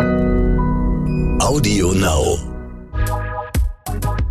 [0.00, 2.38] Audio Now.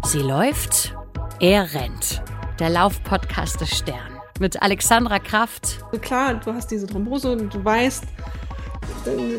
[0.03, 0.95] Sie läuft,
[1.39, 2.23] er rennt.
[2.59, 4.19] Der Laufpodcast des Stern.
[4.39, 5.85] Mit Alexandra Kraft.
[6.01, 8.03] Klar, du hast diese Thrombose und du weißt,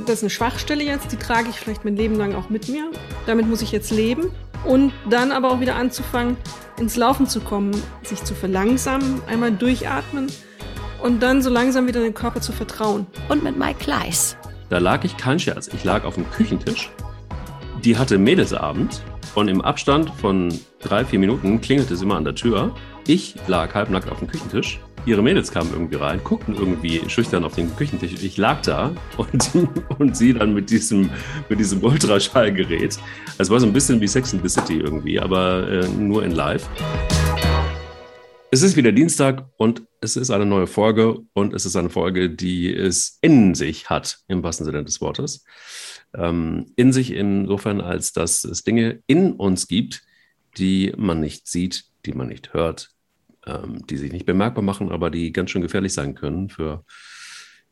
[0.07, 2.93] das ist eine Schwachstelle jetzt, die trage ich vielleicht mein Leben lang auch mit mir.
[3.27, 4.31] Damit muss ich jetzt leben.
[4.65, 6.37] Und dann aber auch wieder anzufangen,
[6.79, 7.73] ins Laufen zu kommen,
[8.05, 10.31] sich zu verlangsamen, einmal durchatmen
[11.03, 13.09] und dann so langsam wieder den Körper zu vertrauen.
[13.29, 14.37] Und mit Mike Kleiss.
[14.71, 15.69] Da lag ich kein Scherz.
[15.75, 16.91] Ich lag auf dem Küchentisch.
[17.85, 19.03] Die hatte Mädelsabend
[19.35, 22.73] und im Abstand von drei, vier Minuten klingelte es immer an der Tür.
[23.07, 24.79] Ich lag halbnackt auf dem Küchentisch.
[25.07, 28.13] Ihre Mädels kamen irgendwie rein, guckten irgendwie schüchtern auf den Küchentisch.
[28.23, 29.51] Ich lag da und,
[29.99, 31.11] und sie dann mit diesem,
[31.49, 32.97] mit diesem Ultraschallgerät.
[33.39, 36.31] Es war so ein bisschen wie Sex in the City irgendwie, aber äh, nur in
[36.31, 36.69] live.
[38.53, 42.29] Es ist wieder Dienstag und es ist eine neue Folge und es ist eine Folge,
[42.31, 45.45] die es in sich hat, im wahrsten Sinne des Wortes.
[46.15, 50.03] Ähm, in sich insofern, als dass es Dinge in uns gibt,
[50.59, 52.91] die man nicht sieht, die man nicht hört,
[53.47, 56.85] ähm, die sich nicht bemerkbar machen, aber die ganz schön gefährlich sein können für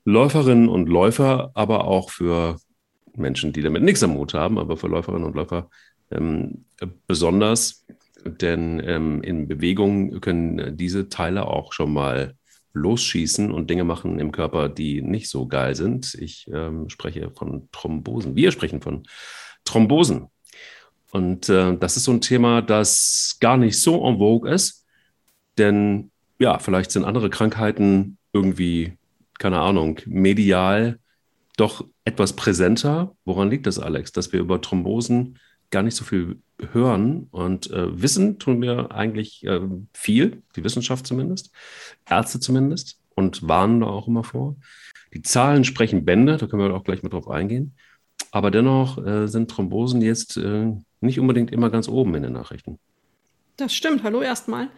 [0.04, 2.60] Läuferinnen und Läufer, aber auch für
[3.16, 5.70] Menschen, die damit nichts am Mut haben, aber für Läuferinnen und Läufer
[6.12, 6.66] ähm,
[7.08, 7.84] besonders
[8.24, 12.34] denn ähm, in Bewegung können diese Teile auch schon mal
[12.72, 16.14] losschießen und Dinge machen im Körper, die nicht so geil sind.
[16.14, 18.36] Ich ähm, spreche von Thrombosen.
[18.36, 19.04] Wir sprechen von
[19.64, 20.28] Thrombosen.
[21.10, 24.86] Und äh, das ist so ein Thema, das gar nicht so en vogue ist,
[25.56, 28.92] denn ja, vielleicht sind andere Krankheiten irgendwie,
[29.38, 30.98] keine Ahnung, medial
[31.56, 33.16] doch etwas präsenter.
[33.24, 35.38] Woran liegt das, Alex, dass wir über Thrombosen
[35.70, 36.38] gar nicht so viel
[36.72, 39.60] hören und äh, wissen tun wir eigentlich äh,
[39.92, 41.50] viel, die Wissenschaft zumindest,
[42.08, 44.56] Ärzte zumindest und warnen da auch immer vor.
[45.14, 47.74] Die Zahlen sprechen Bände, da können wir auch gleich mal drauf eingehen.
[48.30, 52.78] Aber dennoch äh, sind Thrombosen jetzt äh, nicht unbedingt immer ganz oben in den Nachrichten.
[53.56, 54.02] Das stimmt.
[54.02, 54.68] Hallo erstmal.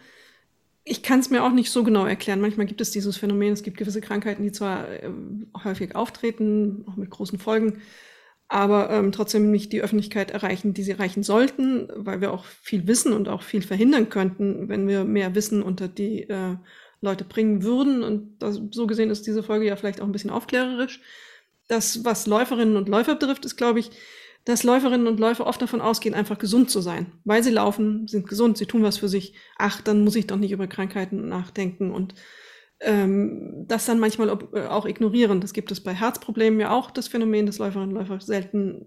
[0.85, 2.41] Ich kann es mir auch nicht so genau erklären.
[2.41, 3.53] Manchmal gibt es dieses Phänomen.
[3.53, 5.11] Es gibt gewisse Krankheiten, die zwar äh,
[5.65, 7.81] häufig auftreten, auch mit großen Folgen,
[8.51, 12.89] aber ähm, trotzdem nicht die Öffentlichkeit erreichen, die sie erreichen sollten, weil wir auch viel
[12.89, 16.57] wissen und auch viel verhindern könnten, wenn wir mehr Wissen unter die äh,
[17.01, 18.03] Leute bringen würden.
[18.03, 21.01] Und das, so gesehen ist diese Folge ja vielleicht auch ein bisschen aufklärerisch.
[21.69, 23.93] Das, was Läuferinnen und Läufer betrifft, ist, glaube ich,
[24.45, 27.13] dass Läuferinnen und Läufer oft davon ausgehen, einfach gesund zu sein.
[27.25, 29.35] Weil sie laufen, sind gesund, sie tun was für sich.
[29.59, 32.15] Ach, dann muss ich doch nicht über Krankheiten nachdenken und
[32.81, 35.41] ähm, das dann manchmal äh, auch ignorieren.
[35.41, 38.87] Das gibt es bei Herzproblemen ja auch, das Phänomen, dass Läuferinnen und Läufer selten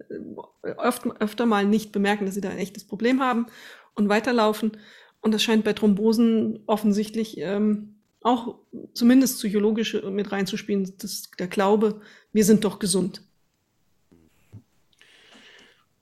[0.62, 3.46] äh, öfter, öfter mal nicht bemerken, dass sie da ein echtes Problem haben
[3.94, 4.72] und weiterlaufen.
[5.20, 8.58] Und das scheint bei Thrombosen offensichtlich ähm, auch
[8.94, 12.00] zumindest psychologisch mit reinzuspielen, dass der Glaube,
[12.32, 13.22] wir sind doch gesund.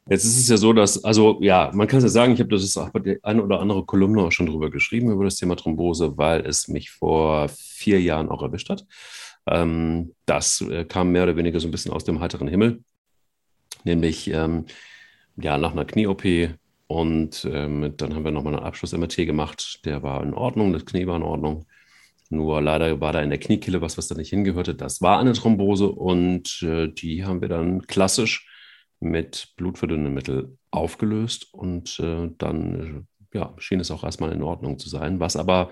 [0.09, 2.51] Jetzt ist es ja so, dass, also ja, man kann es ja sagen, ich habe
[2.51, 5.55] das auch bei der eine oder andere Kolumne auch schon drüber geschrieben, über das Thema
[5.55, 8.85] Thrombose, weil es mich vor vier Jahren auch erwischt hat.
[9.47, 12.83] Ähm, das äh, kam mehr oder weniger so ein bisschen aus dem heiteren Himmel,
[13.85, 14.67] nämlich ähm,
[15.37, 16.25] ja, nach einer Knie-OP
[16.89, 21.07] und ähm, dann haben wir nochmal einen Abschluss-MRT gemacht, der war in Ordnung, das Knie
[21.07, 21.67] war in Ordnung.
[22.29, 24.75] Nur leider war da in der Kniekehle was, was da nicht hingehörte.
[24.75, 28.49] Das war eine Thrombose und äh, die haben wir dann klassisch
[29.03, 34.89] mit Blutverdünnungsmittel aufgelöst und äh, dann äh, ja, schien es auch erstmal in Ordnung zu
[34.89, 35.21] sein.
[35.21, 35.71] Was aber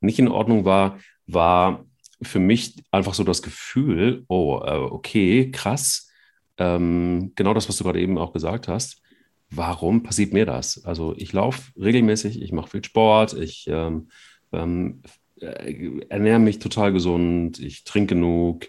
[0.00, 1.84] nicht in Ordnung war, war
[2.22, 6.10] für mich einfach so das Gefühl, oh, äh, okay, krass,
[6.58, 9.02] ähm, genau das, was du gerade eben auch gesagt hast.
[9.50, 10.84] Warum passiert mir das?
[10.84, 14.08] Also ich laufe regelmäßig, ich mache viel Sport, ich ähm,
[14.52, 15.02] ähm,
[15.40, 18.66] äh, ernähre mich total gesund, ich trinke genug,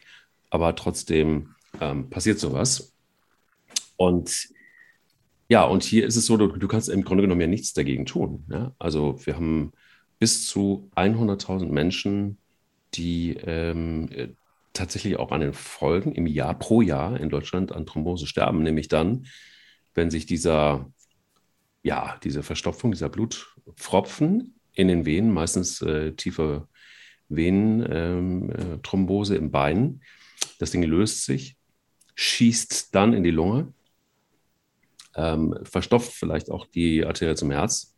[0.50, 2.93] aber trotzdem ähm, passiert sowas.
[3.98, 4.50] Und
[5.50, 8.06] ja, und hier ist es so, du, du kannst im Grunde genommen ja nichts dagegen
[8.06, 8.46] tun.
[8.50, 8.74] Ja?
[8.80, 9.74] Also wir haben
[10.20, 12.38] bis zu 100.000 Menschen,
[12.94, 14.30] die ähm, äh,
[14.74, 18.88] tatsächlich auch an den Folgen im Jahr pro Jahr in Deutschland an Thrombose sterben, nämlich
[18.88, 19.28] dann,
[19.94, 20.92] wenn sich dieser,
[21.84, 26.68] ja, diese Verstopfung, dieser Blutpfropfen in den Venen, meistens äh, tiefe
[27.30, 30.02] Venenthrombose ähm, äh, im Bein,
[30.60, 31.56] das Ding löst sich,
[32.16, 33.74] schießt dann in die Lunge
[35.16, 37.96] ähm, verstopft vielleicht auch die Arterie zum Herz.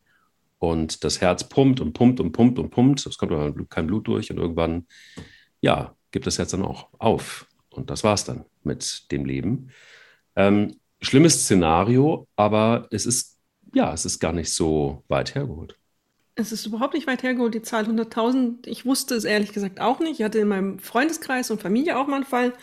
[0.58, 3.06] Und das Herz pumpt und pumpt und pumpt und pumpt.
[3.06, 4.88] Es kommt aber kein Blut durch und irgendwann,
[5.62, 7.48] ja, gibt das Herz dann auch auf.
[7.70, 9.70] Und das war's dann mit dem Leben.
[10.36, 13.38] Ähm, schlimmes Szenario, aber es ist,
[13.74, 15.78] ja, es ist gar nicht so weit hergeholt.
[16.36, 18.68] Es ist überhaupt nicht weit hergeholt, die Zahl 100.000.
[18.68, 20.20] Ich wusste es ehrlich gesagt auch nicht.
[20.20, 22.54] Ich hatte in meinem Freundeskreis und Familie auch mal einen Fall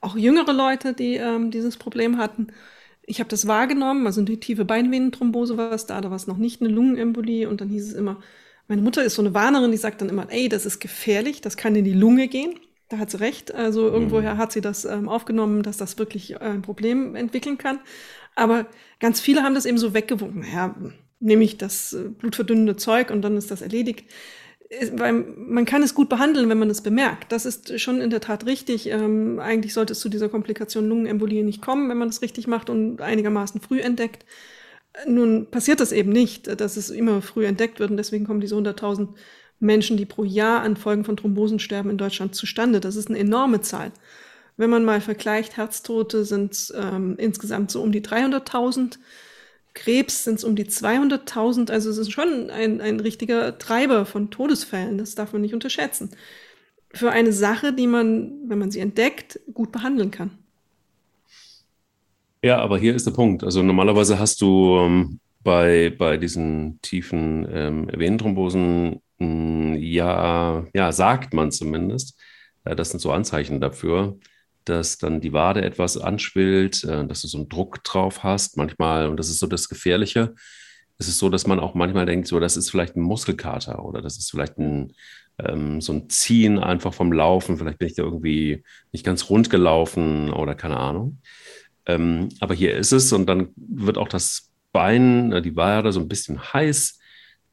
[0.00, 2.48] auch jüngere Leute, die ähm, dieses Problem hatten.
[3.06, 6.38] Ich habe das wahrgenommen, also die tiefe Beinvenenthrombose war es da, da war es noch
[6.38, 8.20] nicht eine Lungenembolie und dann hieß es immer,
[8.66, 11.56] meine Mutter ist so eine Warnerin, die sagt dann immer, ey, das ist gefährlich, das
[11.56, 12.58] kann in die Lunge gehen.
[12.88, 13.54] Da hat sie recht.
[13.54, 14.38] Also irgendwoher mhm.
[14.38, 17.80] hat sie das ähm, aufgenommen, dass das wirklich äh, ein Problem entwickeln kann.
[18.34, 18.66] Aber
[19.00, 20.40] ganz viele haben das eben so weggewunken.
[20.40, 20.74] Naja,
[21.20, 24.04] nehme ich das äh, blutverdünnende Zeug und dann ist das erledigt.
[25.00, 27.32] Man kann es gut behandeln, wenn man es bemerkt.
[27.32, 28.88] Das ist schon in der Tat richtig.
[28.88, 32.70] Ähm, eigentlich sollte es zu dieser Komplikation Lungenembolie nicht kommen, wenn man es richtig macht
[32.70, 34.24] und einigermaßen früh entdeckt.
[35.06, 38.54] Nun passiert das eben nicht, dass es immer früh entdeckt wird und deswegen kommen diese
[38.54, 39.08] 100.000
[39.58, 42.80] Menschen, die pro Jahr an Folgen von Thrombosen sterben in Deutschland zustande.
[42.80, 43.92] Das ist eine enorme Zahl.
[44.56, 48.98] Wenn man mal vergleicht, Herztote sind ähm, insgesamt so um die 300.000,
[49.74, 51.70] Krebs sind es um die 200.000.
[51.70, 54.98] Also es ist schon ein, ein richtiger Treiber von Todesfällen.
[54.98, 56.10] Das darf man nicht unterschätzen.
[56.92, 60.30] Für eine Sache, die man, wenn man sie entdeckt, gut behandeln kann.
[62.42, 63.42] Ja, aber hier ist der Punkt.
[63.42, 70.92] Also normalerweise hast du ähm, bei, bei diesen tiefen ähm, Venenthrombosen, mh, hm, ja, ja,
[70.92, 72.20] sagt man zumindest,
[72.64, 74.18] äh, das sind so Anzeichen dafür,
[74.64, 79.08] dass dann die Wade etwas anschwillt, äh, dass du so einen Druck drauf hast manchmal.
[79.08, 80.34] Und das ist so das Gefährliche.
[80.98, 84.00] Es ist so, dass man auch manchmal denkt, so, das ist vielleicht ein Muskelkater oder
[84.00, 84.92] das ist vielleicht ein,
[85.38, 87.56] ähm, so ein Ziehen einfach vom Laufen.
[87.56, 88.62] Vielleicht bin ich da irgendwie
[88.92, 91.18] nicht ganz rund gelaufen oder keine Ahnung.
[91.86, 96.00] Ähm, aber hier ist es und dann wird auch das Bein, äh, die Wade so
[96.00, 96.98] ein bisschen heiß.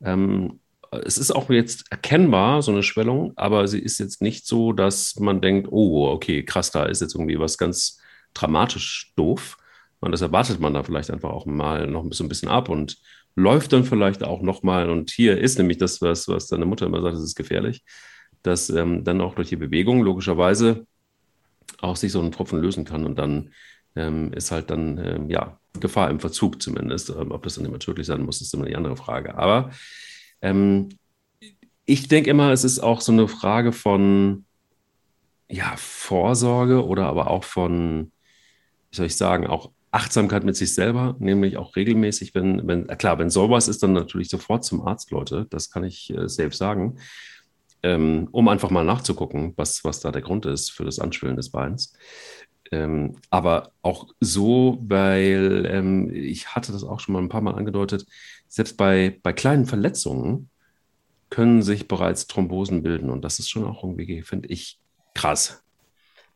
[0.04, 0.60] Ähm,
[0.92, 5.16] es ist auch jetzt erkennbar, so eine Schwellung, aber sie ist jetzt nicht so, dass
[5.18, 8.00] man denkt, oh, okay, krass, da ist jetzt irgendwie was ganz
[8.34, 9.58] dramatisch doof.
[10.00, 12.98] Und das erwartet man da vielleicht einfach auch mal noch bisschen, ein bisschen ab und
[13.36, 14.90] läuft dann vielleicht auch nochmal.
[14.90, 17.84] Und hier ist nämlich das, was, was deine Mutter immer sagt, das ist gefährlich,
[18.44, 20.86] dass ähm, dann auch durch die Bewegung logischerweise
[21.80, 23.52] auch sich so ein Tropfen lösen kann und dann
[23.96, 27.10] ähm, ist halt dann, ähm, ja, Gefahr im Verzug zumindest.
[27.10, 29.38] Ähm, ob das dann immer tödlich sein muss, ist immer die andere Frage.
[29.38, 29.72] Aber
[30.42, 30.90] ähm,
[31.86, 34.46] ich denke immer, es ist auch so eine Frage von
[35.50, 38.12] ja, Vorsorge oder aber auch von,
[38.90, 43.20] wie soll ich sagen, auch Achtsamkeit mit sich selber, nämlich auch regelmäßig, wenn, wenn, klar,
[43.20, 46.98] wenn sowas ist, dann natürlich sofort zum Arzt, Leute, das kann ich äh, selbst sagen,
[47.84, 51.50] ähm, um einfach mal nachzugucken, was, was da der Grund ist für das Anschwillen des
[51.50, 51.94] Beins.
[52.72, 57.56] Ähm, aber auch so, weil ähm, ich hatte das auch schon mal ein paar Mal
[57.56, 58.06] angedeutet,
[58.51, 60.50] selbst bei, bei kleinen Verletzungen
[61.30, 63.09] können sich bereits Thrombosen bilden.
[63.09, 64.77] Und das ist schon auch irgendwie, finde ich,
[65.15, 65.63] krass.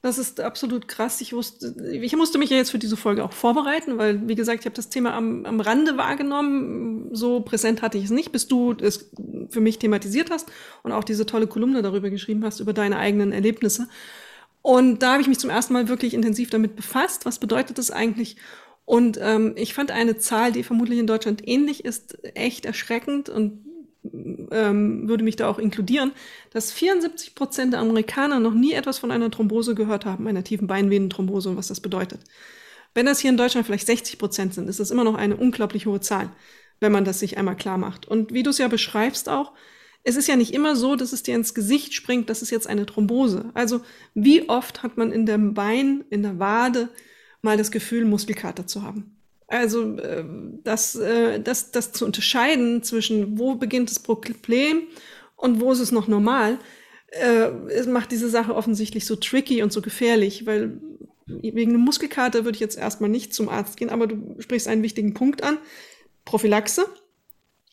[0.02, 1.20] Das ist absolut krass.
[1.20, 4.62] Ich, wusste, ich musste mich ja jetzt für diese Folge auch vorbereiten, weil, wie gesagt,
[4.62, 7.14] ich habe das Thema am, am Rande wahrgenommen.
[7.14, 9.12] So präsent hatte ich es nicht, bis du es
[9.50, 10.50] für mich thematisiert hast
[10.84, 13.90] und auch diese tolle Kolumne darüber geschrieben hast, über deine eigenen Erlebnisse.
[14.62, 17.26] Und da habe ich mich zum ersten Mal wirklich intensiv damit befasst.
[17.26, 18.38] Was bedeutet das eigentlich?
[18.86, 23.66] Und ähm, ich fand eine Zahl, die vermutlich in Deutschland ähnlich ist, echt erschreckend und
[24.52, 26.12] ähm, würde mich da auch inkludieren,
[26.52, 30.68] dass 74 Prozent der Amerikaner noch nie etwas von einer Thrombose gehört haben, einer tiefen
[30.68, 32.22] Beinvenenthrombose und was das bedeutet.
[32.94, 35.86] Wenn das hier in Deutschland vielleicht 60 Prozent sind, ist das immer noch eine unglaublich
[35.86, 36.30] hohe Zahl,
[36.80, 38.08] wenn man das sich einmal klar macht.
[38.08, 39.54] Und wie du es ja beschreibst auch,
[40.04, 42.68] es ist ja nicht immer so, dass es dir ins Gesicht springt, das ist jetzt
[42.68, 43.50] eine Thrombose.
[43.56, 43.82] Also
[44.14, 46.90] wie oft hat man in dem Bein, in der Wade,
[47.46, 49.16] mal das Gefühl, Muskelkater zu haben.
[49.48, 50.26] Also äh,
[50.64, 54.82] das, äh, das, das zu unterscheiden zwischen, wo beginnt das Problem
[55.38, 56.60] und wo ist es noch normal,
[57.12, 60.82] äh, es macht diese Sache offensichtlich so tricky und so gefährlich, weil
[61.28, 64.84] wegen einem Muskelkater würde ich jetzt erstmal nicht zum Arzt gehen, aber du sprichst einen
[64.84, 65.58] wichtigen Punkt an.
[66.26, 66.88] Prophylaxe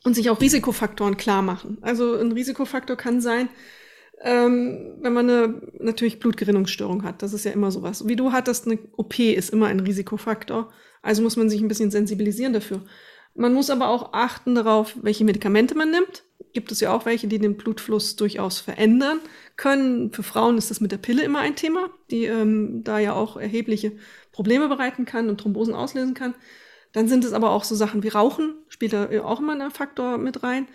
[0.05, 1.79] und sich auch Risikofaktoren klar machen.
[1.81, 3.49] Also ein Risikofaktor kann sein,
[4.25, 7.23] ähm, wenn man eine natürlich Blutgerinnungsstörung hat.
[7.23, 8.07] Das ist ja immer sowas.
[8.07, 10.73] Wie du hattest, eine OP ist immer ein Risikofaktor.
[11.03, 12.83] Also muss man sich ein bisschen sensibilisieren dafür.
[13.35, 16.23] Man muss aber auch achten darauf, welche Medikamente man nimmt.
[16.53, 19.19] Gibt es ja auch welche, die den Blutfluss durchaus verändern
[19.57, 20.13] können.
[20.13, 23.37] Für Frauen ist das mit der Pille immer ein Thema, die ähm, da ja auch
[23.37, 23.93] erhebliche
[24.31, 26.35] Probleme bereiten kann und Thrombosen auslösen kann.
[26.93, 30.19] Dann sind es aber auch so Sachen wie Rauchen, spielt da auch immer ein Faktor
[30.19, 30.69] mit rein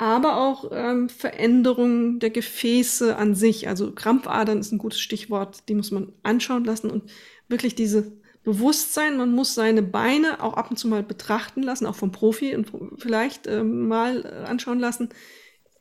[0.00, 3.68] aber auch ähm, Veränderungen der Gefäße an sich.
[3.68, 7.10] Also Krampfadern ist ein gutes Stichwort, die muss man anschauen lassen und
[7.48, 8.10] wirklich diese
[8.42, 12.56] Bewusstsein, man muss seine Beine auch ab und zu mal betrachten lassen, auch vom Profi
[12.56, 15.10] und vielleicht ähm, mal äh, anschauen lassen,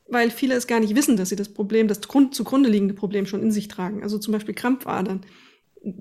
[0.10, 3.26] weil viele es gar nicht wissen, dass sie das Problem, das Grund, zugrunde liegende Problem
[3.26, 4.04] schon in sich tragen.
[4.04, 5.22] Also zum Beispiel Krampfadern.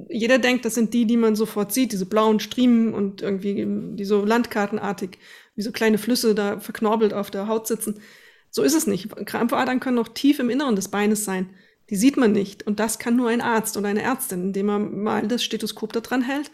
[0.08, 4.04] Jeder denkt, das sind die, die man sofort sieht, diese blauen Striemen und irgendwie die
[4.04, 5.18] so landkartenartig
[5.58, 8.00] wie so kleine Flüsse da verknorbelt auf der Haut sitzen.
[8.48, 9.14] So ist es nicht.
[9.26, 11.50] Krampfadern können noch tief im Inneren des Beines sein.
[11.90, 12.64] Die sieht man nicht.
[12.64, 15.98] Und das kann nur ein Arzt oder eine Ärztin, indem er mal das Stethoskop da
[15.98, 16.52] dran hält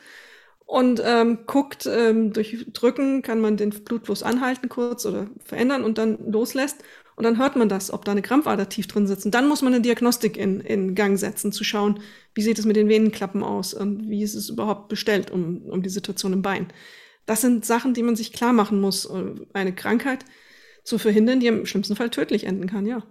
[0.64, 5.98] und ähm, guckt, ähm, durch Drücken kann man den Blutfluss anhalten kurz oder verändern und
[5.98, 6.82] dann loslässt.
[7.16, 9.26] Und dann hört man das, ob da eine Krampfader tief drin sitzt.
[9.26, 12.00] Und dann muss man eine Diagnostik in, in Gang setzen, zu schauen,
[12.32, 15.82] wie sieht es mit den Venenklappen aus und wie ist es überhaupt bestellt um, um
[15.82, 16.68] die Situation im Bein.
[17.26, 20.24] Das sind Sachen, die man sich klar machen muss, äh, eine Krankheit
[20.84, 23.02] zu verhindern, die im schlimmsten Fall tödlich enden kann, ja.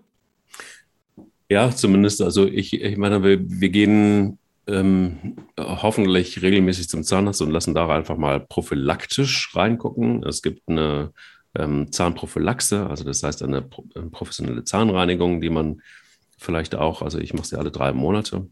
[1.49, 2.21] Ja, zumindest.
[2.21, 7.87] Also ich, ich meine, wir, wir gehen ähm, hoffentlich regelmäßig zum Zahnarzt und lassen da
[7.89, 10.23] einfach mal prophylaktisch reingucken.
[10.23, 11.11] Es gibt eine
[11.55, 15.81] ähm, Zahnprophylaxe, also das heißt eine, eine, professionelle Zahnreinigung, die man
[16.37, 18.47] vielleicht auch, also ich mache sie alle drei Monate,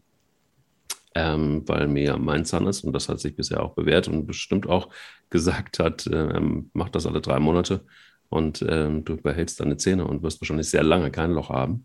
[1.14, 4.66] ähm, weil mir mein Zahn ist und das hat sich bisher auch bewährt und bestimmt
[4.68, 4.88] auch
[5.30, 6.40] gesagt hat, äh,
[6.72, 7.84] mach das alle drei Monate
[8.32, 11.84] und ähm, du behältst deine Zähne und wirst wahrscheinlich sehr lange kein Loch haben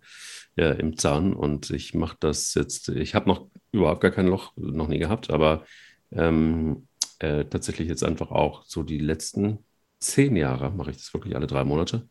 [0.56, 1.34] äh, im Zahn.
[1.34, 5.30] Und ich mache das jetzt, ich habe noch überhaupt gar kein Loch noch nie gehabt,
[5.30, 5.66] aber
[6.12, 6.88] ähm,
[7.20, 9.60] äh, tatsächlich jetzt einfach auch so die letzten
[10.00, 12.08] zehn Jahre mache ich das wirklich alle drei Monate.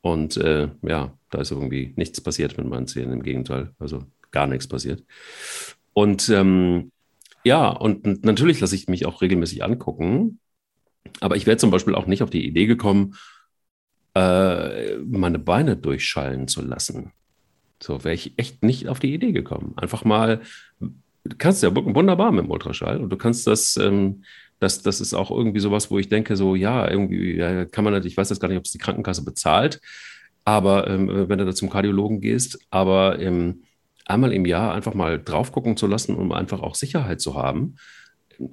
[0.00, 4.46] Und äh, ja, da ist irgendwie nichts passiert mit meinen Zähnen, im Gegenteil, also gar
[4.46, 5.02] nichts passiert.
[5.96, 6.92] Und ähm,
[7.42, 10.40] ja, und natürlich lasse ich mich auch regelmäßig angucken.
[11.20, 13.14] Aber ich wäre zum Beispiel auch nicht auf die Idee gekommen,
[14.14, 17.12] äh, meine Beine durchschallen zu lassen.
[17.82, 19.72] So wäre ich echt nicht auf die Idee gekommen.
[19.76, 20.42] Einfach mal,
[20.80, 24.22] du kannst ja wunderbar mit dem Ultraschall und du kannst das, ähm,
[24.58, 27.94] das, das ist auch irgendwie sowas, wo ich denke, so, ja, irgendwie ja, kann man
[27.94, 29.80] nicht, ich weiß jetzt gar nicht, ob es die Krankenkasse bezahlt,
[30.44, 33.62] aber ähm, wenn du da zum Kardiologen gehst, aber ähm,
[34.06, 37.76] einmal im Jahr einfach mal drauf gucken zu lassen, um einfach auch Sicherheit zu haben.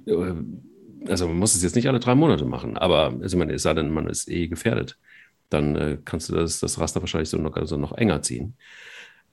[0.06, 0.34] Äh,
[1.06, 3.74] also man muss es jetzt nicht alle drei Monate machen, aber also man, es sei
[3.74, 4.98] denn, man ist eh gefährdet,
[5.50, 8.56] dann äh, kannst du das, das Raster wahrscheinlich so noch, also noch enger ziehen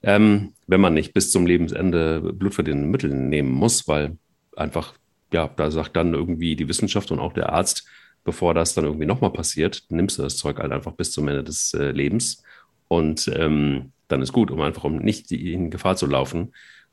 [0.02, 4.18] ähm, wenn man nicht bis zum Lebensende blutverdienende Mittel nehmen muss, weil
[4.56, 4.94] einfach,
[5.32, 7.86] ja, da sagt dann irgendwie die Wissenschaft und auch der Arzt,
[8.24, 11.44] bevor das dann irgendwie nochmal passiert, nimmst du das Zeug halt einfach bis zum Ende
[11.44, 12.42] des äh, Lebens
[12.88, 16.52] und ähm, dann ist gut, um einfach um nicht in Gefahr zu laufen,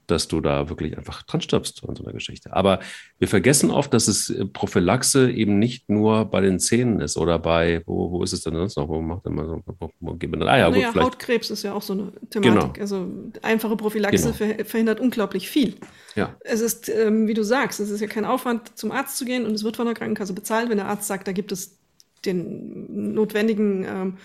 [0.10, 2.54] dass du da wirklich einfach dran stirbst an so einer Geschichte.
[2.54, 2.80] Aber
[3.20, 7.40] wir vergessen oft, dass es äh, Prophylaxe eben nicht nur bei den Zähnen ist oder
[7.40, 8.88] bei, wo, wo ist es denn sonst noch?
[8.88, 11.74] Wo macht man so, wo, wo geht man, ah, ja, naja, gut, Hautkrebs ist ja
[11.74, 12.74] auch so eine Thematik.
[12.76, 12.82] Genau.
[12.82, 13.08] Also
[13.42, 14.64] einfache Prophylaxe genau.
[14.64, 15.76] verhindert unglaublich viel.
[16.16, 16.36] Ja.
[16.42, 19.46] Es ist, ähm, wie du sagst, es ist ja kein Aufwand, zum Arzt zu gehen
[19.46, 21.78] und es wird von der Krankenkasse bezahlt, wenn der Arzt sagt, da gibt es
[22.26, 24.18] den notwendigen ähm,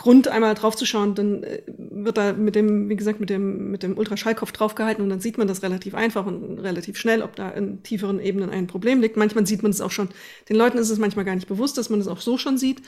[0.00, 3.98] Grund, einmal draufzuschauen, dann äh, wird da mit dem, wie gesagt, mit dem, mit dem
[3.98, 7.82] Ultraschallkopf draufgehalten und dann sieht man das relativ einfach und relativ schnell, ob da in
[7.82, 9.18] tieferen Ebenen ein Problem liegt.
[9.18, 10.08] Manchmal sieht man es auch schon.
[10.48, 12.80] Den Leuten ist es manchmal gar nicht bewusst, dass man es auch so schon sieht.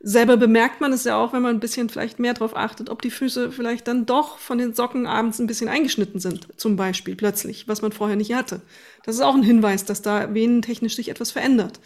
[0.00, 3.02] Selber bemerkt man es ja auch, wenn man ein bisschen vielleicht mehr darauf achtet, ob
[3.02, 7.14] die Füße vielleicht dann doch von den Socken abends ein bisschen eingeschnitten sind, zum Beispiel
[7.14, 8.62] plötzlich, was man vorher nicht hatte.
[9.04, 11.78] Das ist auch ein Hinweis, dass da venentechnisch sich etwas verändert.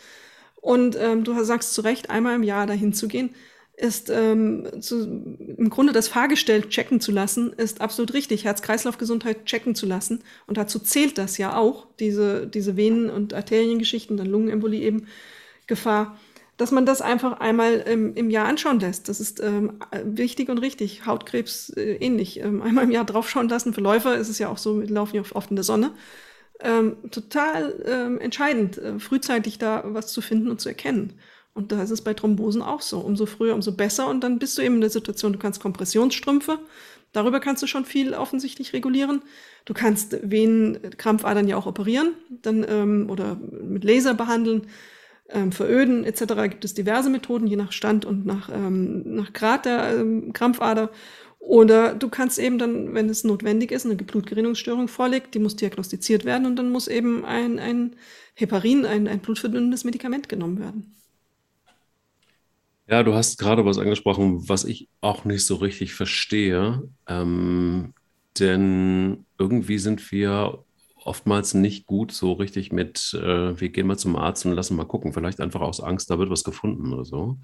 [0.62, 3.34] Und ähm, du sagst zu Recht, einmal im Jahr dahin zu gehen,
[3.76, 8.44] ist ähm, zu, im Grunde das Fahrgestell checken zu lassen, ist absolut richtig.
[8.44, 10.22] Herz-Kreislauf-Gesundheit checken zu lassen.
[10.46, 15.06] Und dazu zählt das ja auch, diese, diese Venen- und Arteriengeschichten, dann Lungenembolie eben,
[15.66, 16.18] Gefahr,
[16.56, 19.08] dass man das einfach einmal im, im Jahr anschauen lässt.
[19.08, 21.06] Das ist ähm, wichtig und richtig.
[21.06, 22.40] Hautkrebs äh, ähnlich.
[22.40, 23.72] Ähm, einmal im Jahr draufschauen lassen.
[23.72, 25.92] Für Läufer ist es ja auch so, wir laufen ja oft in der Sonne.
[26.60, 31.14] Ähm, total ähm, entscheidend, äh, frühzeitig da was zu finden und zu erkennen.
[31.54, 32.98] Und da ist es bei Thrombosen auch so.
[32.98, 34.08] Umso früher, umso besser.
[34.08, 36.58] Und dann bist du eben in der Situation, du kannst Kompressionsstrümpfe,
[37.12, 39.22] darüber kannst du schon viel offensichtlich regulieren.
[39.64, 44.66] Du kannst Venen, Krampfadern ja auch operieren dann, ähm, oder mit Laser behandeln.
[45.28, 46.22] Ähm, veröden etc.
[46.50, 50.90] gibt es diverse Methoden, je nach Stand und nach, ähm, nach Grad der ähm, Krampfader.
[51.38, 56.24] Oder du kannst eben dann, wenn es notwendig ist, eine Blutgerinnungsstörung vorliegt, die muss diagnostiziert
[56.24, 57.96] werden und dann muss eben ein, ein
[58.34, 61.01] Heparin, ein, ein blutverdünnendes Medikament genommen werden.
[62.92, 66.82] Ja, du hast gerade was angesprochen, was ich auch nicht so richtig verstehe.
[67.08, 67.94] Ähm,
[68.38, 70.64] denn irgendwie sind wir
[70.96, 74.84] oftmals nicht gut so richtig mit, äh, wir gehen mal zum Arzt und lassen mal
[74.84, 75.14] gucken.
[75.14, 77.40] Vielleicht einfach aus Angst, da wird was gefunden oder so.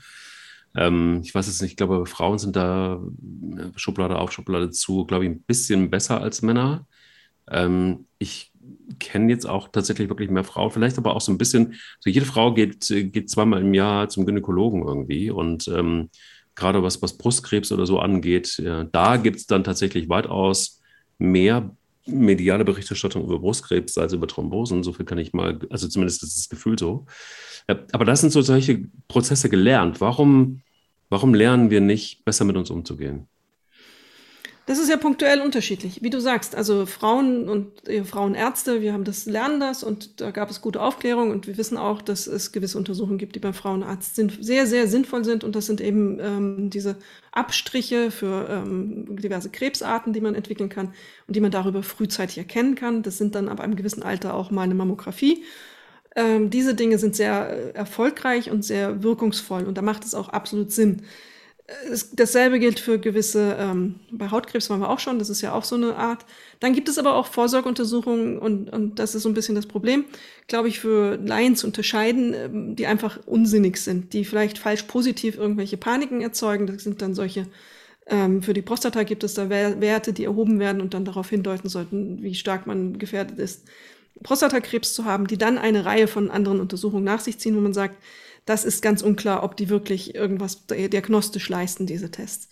[0.76, 3.00] Ähm, ich weiß es nicht, ich glaube, Frauen sind da
[3.58, 6.86] äh, Schublade auf, Schublade zu, glaube ich, ein bisschen besser als Männer.
[7.50, 8.52] Ähm, ich
[8.98, 12.26] kenne jetzt auch tatsächlich wirklich mehr Frauen, vielleicht aber auch so ein bisschen, so jede
[12.26, 16.10] Frau geht, geht zweimal im Jahr zum Gynäkologen irgendwie und ähm,
[16.54, 20.80] gerade was, was Brustkrebs oder so angeht, ja, da gibt es dann tatsächlich weitaus
[21.18, 21.70] mehr
[22.08, 24.82] mediale Berichterstattung über Brustkrebs als über Thrombosen.
[24.82, 27.06] So viel kann ich mal, also zumindest ist das Gefühl so.
[27.92, 30.00] Aber das sind so solche Prozesse gelernt.
[30.00, 30.62] Warum,
[31.10, 33.28] warum lernen wir nicht, besser mit uns umzugehen?
[34.68, 36.54] Das ist ja punktuell unterschiedlich, wie du sagst.
[36.54, 40.82] Also Frauen und äh, Frauenärzte, wir haben das lernen das und da gab es gute
[40.82, 44.66] Aufklärung und wir wissen auch, dass es gewisse Untersuchungen gibt, die beim Frauenarzt sind, sehr,
[44.66, 46.96] sehr sinnvoll sind und das sind eben ähm, diese
[47.32, 50.92] Abstriche für ähm, diverse Krebsarten, die man entwickeln kann
[51.26, 53.02] und die man darüber frühzeitig erkennen kann.
[53.02, 55.44] Das sind dann ab einem gewissen Alter auch mal eine Mammographie.
[56.14, 60.28] Ähm, diese Dinge sind sehr äh, erfolgreich und sehr wirkungsvoll und da macht es auch
[60.28, 61.04] absolut Sinn
[61.90, 65.52] es, dasselbe gilt für gewisse, ähm, bei Hautkrebs waren wir auch schon, das ist ja
[65.52, 66.24] auch so eine Art.
[66.60, 70.06] Dann gibt es aber auch Vorsorgeuntersuchungen und, und das ist so ein bisschen das Problem,
[70.46, 75.36] glaube ich, für Laien zu unterscheiden, ähm, die einfach unsinnig sind, die vielleicht falsch positiv
[75.36, 76.66] irgendwelche Paniken erzeugen.
[76.66, 77.46] Das sind dann solche,
[78.06, 81.68] ähm, für die Prostata gibt es da Werte, die erhoben werden und dann darauf hindeuten
[81.68, 83.64] sollten, wie stark man gefährdet ist,
[84.22, 87.74] Prostatakrebs zu haben, die dann eine Reihe von anderen Untersuchungen nach sich ziehen, wo man
[87.74, 87.94] sagt,
[88.48, 92.48] das ist ganz unklar, ob die wirklich irgendwas diagnostisch leisten, diese Tests.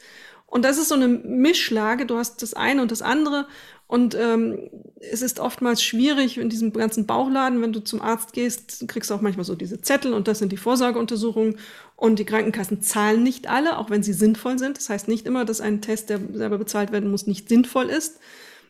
[0.47, 2.07] Und das ist so eine Mischlage.
[2.07, 3.47] Du hast das eine und das andere.
[3.87, 8.85] Und ähm, es ist oftmals schwierig in diesem ganzen Bauchladen, wenn du zum Arzt gehst,
[8.89, 11.57] kriegst du auch manchmal so diese Zettel und das sind die Vorsorgeuntersuchungen.
[11.97, 14.77] Und die Krankenkassen zahlen nicht alle, auch wenn sie sinnvoll sind.
[14.77, 18.21] Das heißt nicht immer, dass ein Test, der selber bezahlt werden muss, nicht sinnvoll ist.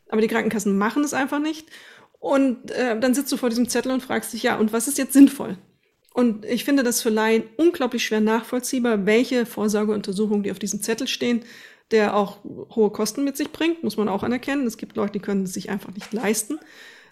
[0.09, 1.68] Aber die Krankenkassen machen es einfach nicht.
[2.21, 4.99] Und äh, dann sitzt du vor diesem Zettel und fragst dich, ja, und was ist
[4.99, 5.59] jetzt sinnvoll?
[6.17, 11.09] Und ich finde das für Laien unglaublich schwer nachvollziehbar, welche Vorsorgeuntersuchungen, die auf diesem Zettel
[11.09, 11.45] stehen,
[11.91, 12.39] der auch
[12.75, 14.67] hohe Kosten mit sich bringt, muss man auch anerkennen.
[14.67, 16.59] Es gibt Leute, die können es sich einfach nicht leisten.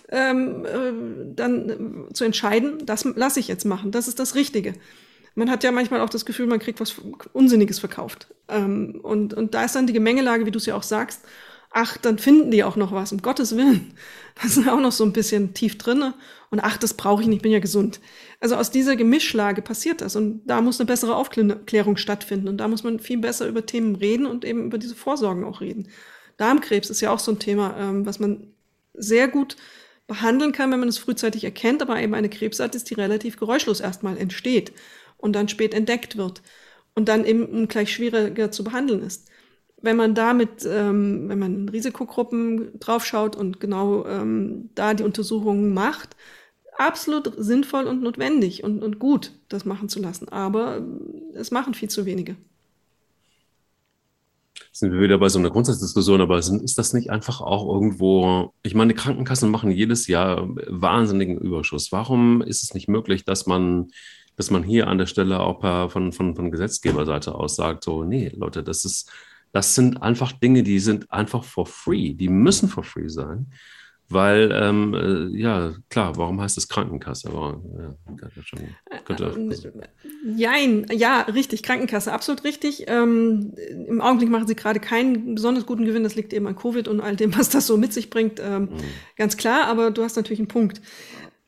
[0.09, 4.73] Ähm, äh, dann äh, zu entscheiden, das lasse ich jetzt machen, das ist das Richtige.
[5.35, 6.95] Man hat ja manchmal auch das Gefühl, man kriegt was
[7.35, 8.29] Unsinniges verkauft.
[8.49, 11.21] Ähm, und, und da ist dann die Gemengelage, wie du es ja auch sagst,
[11.75, 13.93] ach, dann finden die auch noch was, um Gottes Willen.
[14.43, 16.15] Das ist auch noch so ein bisschen tief drinne.
[16.51, 18.01] Und ach, das brauche ich nicht, ich bin ja gesund.
[18.41, 20.17] Also aus dieser Gemischlage passiert das.
[20.17, 22.49] Und da muss eine bessere Aufklärung stattfinden.
[22.49, 25.61] Und da muss man viel besser über Themen reden und eben über diese Vorsorgen auch
[25.61, 25.89] reden.
[26.37, 28.49] Darmkrebs ist ja auch so ein Thema, ähm, was man
[28.95, 29.57] sehr gut
[30.07, 33.81] behandeln kann, wenn man es frühzeitig erkennt, aber eben eine Krebsart ist, die relativ geräuschlos
[33.81, 34.73] erstmal entsteht
[35.17, 36.43] und dann spät entdeckt wird
[36.95, 39.29] und dann eben gleich schwieriger zu behandeln ist
[39.85, 45.75] wenn man damit, ähm, wenn man in Risikogruppen draufschaut und genau ähm, da die Untersuchungen
[45.75, 46.17] macht,
[46.77, 50.29] absolut sinnvoll und notwendig und, und gut, das machen zu lassen.
[50.29, 52.37] Aber äh, es machen viel zu wenige.
[54.73, 58.75] Sind wir wieder bei so einer Grundsatzdiskussion, aber ist das nicht einfach auch irgendwo, ich
[58.75, 61.93] meine, Krankenkassen machen jedes Jahr wahnsinnigen Überschuss.
[61.93, 63.89] Warum ist es nicht möglich, dass man
[64.37, 68.33] dass man hier an der Stelle auch von, von, von Gesetzgeberseite aus sagt, so, nee,
[68.35, 69.11] Leute, das ist,
[69.55, 72.13] das sind einfach Dinge, die sind einfach for free.
[72.13, 73.47] Die müssen for free sein.
[74.09, 77.29] Weil, ähm, äh, ja, klar, warum heißt es Krankenkasse?
[77.29, 78.59] Aber, ja, schon,
[79.05, 79.71] könnte, also.
[80.37, 82.85] Jein, ja, richtig, Krankenkasse, absolut richtig.
[82.89, 83.55] Ähm,
[83.89, 86.03] Im Augenblick machen sie gerade keinen besonders guten Gewinn.
[86.03, 88.41] Das liegt eben an Covid und all dem, was das so mit sich bringt.
[88.45, 88.69] Ähm, mhm.
[89.17, 90.83] Ganz klar, aber du hast natürlich einen Punkt.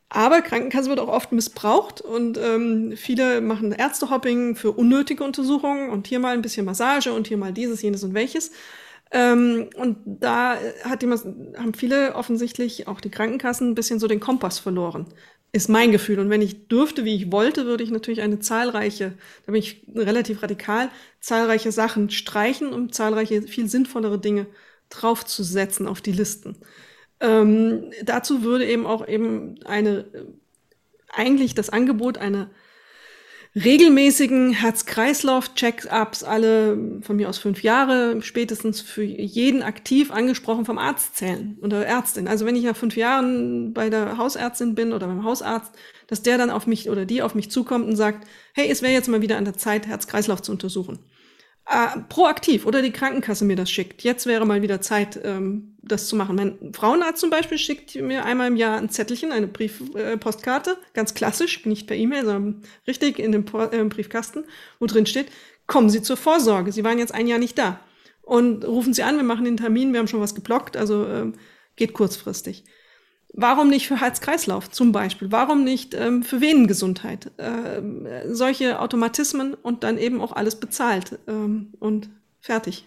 [0.08, 6.06] Aber Krankenkasse wird auch oft missbraucht und ähm, viele machen Ärztehopping für unnötige Untersuchungen und
[6.06, 8.52] hier mal ein bisschen Massage und hier mal dieses, jenes und welches.
[9.10, 14.20] Ähm, und da hat die, haben viele offensichtlich, auch die Krankenkassen, ein bisschen so den
[14.20, 15.06] Kompass verloren.
[15.52, 16.18] Ist mein Gefühl.
[16.18, 19.14] Und wenn ich dürfte, wie ich wollte, würde ich natürlich eine zahlreiche,
[19.46, 20.90] da bin ich relativ radikal,
[21.20, 24.46] zahlreiche Sachen streichen, um zahlreiche, viel sinnvollere Dinge
[24.90, 26.56] draufzusetzen auf die Listen.
[27.20, 30.04] Ähm, dazu würde eben auch eben eine,
[31.08, 32.50] eigentlich das Angebot einer
[33.54, 41.16] regelmäßigen Herz-Kreislauf-Check-ups, alle von mir aus fünf Jahre, spätestens für jeden aktiv angesprochen vom Arzt
[41.16, 42.28] zählen oder Ärztin.
[42.28, 45.72] Also wenn ich nach fünf Jahren bei der Hausärztin bin oder beim Hausarzt,
[46.06, 48.92] dass der dann auf mich oder die auf mich zukommt und sagt, hey, es wäre
[48.92, 50.98] jetzt mal wieder an der Zeit, Herz-Kreislauf zu untersuchen
[51.68, 54.02] äh, proaktiv oder die Krankenkasse mir das schickt.
[54.02, 56.36] Jetzt wäre mal wieder Zeit, ähm, das zu machen.
[56.36, 61.14] Mein Frauenarzt zum Beispiel schickt mir einmal im Jahr ein Zettelchen, eine Briefpostkarte, äh, ganz
[61.14, 64.44] klassisch, nicht per E-Mail, sondern richtig in dem po äh, Briefkasten,
[64.78, 65.26] wo drin steht,
[65.66, 66.70] kommen Sie zur Vorsorge.
[66.72, 67.80] Sie waren jetzt ein Jahr nicht da.
[68.22, 71.32] Und rufen Sie an, wir machen den Termin, wir haben schon was geblockt, also äh,
[71.76, 72.64] geht kurzfristig.
[73.38, 75.30] Warum nicht für Herz-Kreislauf zum Beispiel?
[75.30, 77.30] Warum nicht ähm, für Venengesundheit?
[77.36, 82.08] Ähm, solche Automatismen und dann eben auch alles bezahlt ähm, und
[82.40, 82.86] fertig.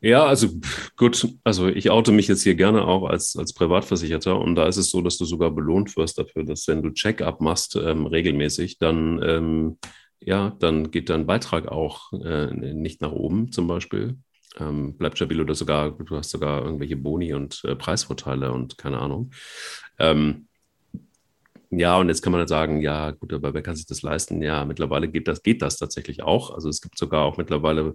[0.00, 0.48] Ja, also
[0.96, 4.78] gut, also ich oute mich jetzt hier gerne auch als, als Privatversicherter und da ist
[4.78, 8.78] es so, dass du sogar belohnt wirst dafür, dass wenn du Check-up machst ähm, regelmäßig,
[8.78, 9.76] dann ähm,
[10.20, 14.16] ja, dann geht dein Beitrag auch äh, nicht nach oben zum Beispiel
[14.58, 18.98] ähm, bleibt stabil oder sogar, du hast sogar irgendwelche Boni und äh, Preisvorteile und keine
[18.98, 19.30] Ahnung.
[19.98, 20.48] Ähm,
[21.70, 24.42] ja, und jetzt kann man dann sagen, ja, gut, aber wer kann sich das leisten?
[24.42, 26.52] Ja, mittlerweile geht das, geht das tatsächlich auch.
[26.52, 27.94] Also es gibt sogar auch mittlerweile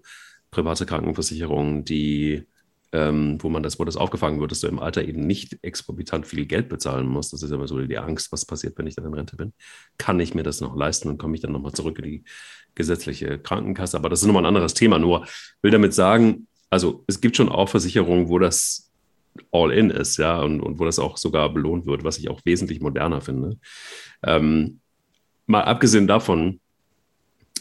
[0.50, 2.48] private Krankenversicherungen, die,
[2.92, 6.28] ähm, wo man das, wo das aufgefangen wird, dass du im Alter eben nicht exorbitant
[6.28, 7.34] viel Geld bezahlen musst.
[7.34, 9.54] Das ist immer so die Angst, was passiert, wenn ich dann in Rente bin.
[9.98, 12.24] Kann ich mir das noch leisten und komme ich dann nochmal zurück in die
[12.76, 13.98] gesetzliche Krankenkasse?
[13.98, 15.00] Aber das ist nochmal ein anderes Thema.
[15.00, 15.26] Nur
[15.62, 18.92] will damit sagen, also es gibt schon auch Versicherungen, wo das
[19.52, 22.42] all in ist, ja, und, und wo das auch sogar belohnt wird, was ich auch
[22.46, 23.58] wesentlich moderner finde.
[24.24, 24.80] Ähm,
[25.46, 26.60] mal abgesehen davon,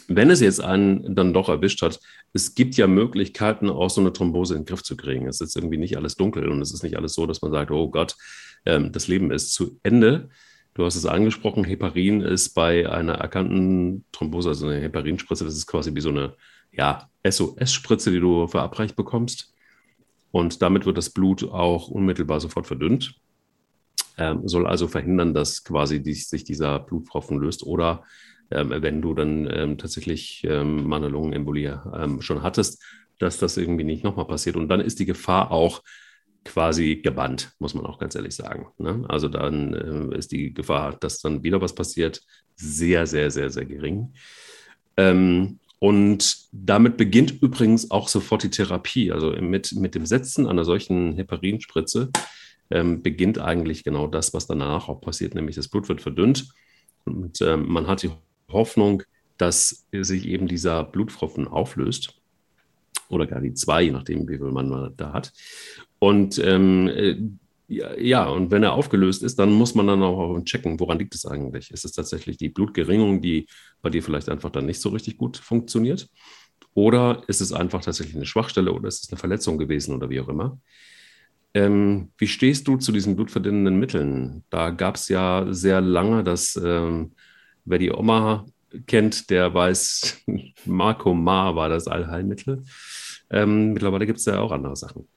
[0.07, 1.99] wenn es jetzt einen dann doch erwischt hat,
[2.35, 5.25] es gibt ja Möglichkeiten, auch so eine Thrombose in den Griff zu kriegen.
[5.25, 7.71] Es ist irgendwie nicht alles dunkel und es ist nicht alles so, dass man sagt,
[7.71, 8.17] oh Gott,
[8.65, 10.29] ähm, das Leben ist zu Ende.
[10.73, 15.65] Du hast es angesprochen, Heparin ist bei einer erkannten Thrombose, also eine Heparinspritze, das ist
[15.65, 16.35] quasi wie so eine
[16.73, 19.53] ja, SOS-Spritze, die du verabreicht bekommst.
[20.31, 23.15] Und damit wird das Blut auch unmittelbar sofort verdünnt.
[24.17, 28.03] Ähm, soll also verhindern, dass quasi die, sich dieser Blutpfropfen löst oder
[28.49, 32.83] wenn du dann ähm, tatsächlich ähm, mal eine Lungenembolie ähm, schon hattest,
[33.19, 34.55] dass das irgendwie nicht nochmal passiert.
[34.55, 35.81] Und dann ist die Gefahr auch
[36.43, 38.67] quasi gebannt, muss man auch ganz ehrlich sagen.
[38.77, 39.03] Ne?
[39.07, 39.73] Also dann
[40.11, 42.21] äh, ist die Gefahr, dass dann wieder was passiert,
[42.55, 44.13] sehr, sehr, sehr, sehr gering.
[44.97, 49.11] Ähm, und damit beginnt übrigens auch sofort die Therapie.
[49.11, 52.11] Also mit, mit dem Setzen einer solchen Heparinspritze
[52.69, 56.47] ähm, beginnt eigentlich genau das, was danach auch passiert, nämlich das Blut wird verdünnt
[57.05, 58.11] und ähm, man hat die
[58.49, 59.03] Hoffnung,
[59.37, 62.15] dass sich eben dieser Blutpfropfen auflöst
[63.09, 65.33] oder gar die zwei, je nachdem, wie viel man da hat.
[65.99, 67.17] Und ähm, äh,
[67.67, 71.25] ja, und wenn er aufgelöst ist, dann muss man dann auch checken, woran liegt es
[71.25, 71.71] eigentlich?
[71.71, 73.47] Ist es tatsächlich die Blutgeringung, die
[73.81, 76.07] bei dir vielleicht einfach dann nicht so richtig gut funktioniert?
[76.75, 80.19] Oder ist es einfach tatsächlich eine Schwachstelle oder ist es eine Verletzung gewesen oder wie
[80.19, 80.59] auch immer?
[81.55, 84.43] Ähm, wie stehst du zu diesen blutverdünnenden Mitteln?
[84.49, 87.13] Da gab es ja sehr lange das, ähm,
[87.65, 88.45] wer die Oma
[88.87, 90.23] kennt, der weiß,
[90.65, 92.63] Marco Ma war das Allheilmittel.
[93.29, 95.07] Ähm, mittlerweile gibt es ja auch andere Sachen.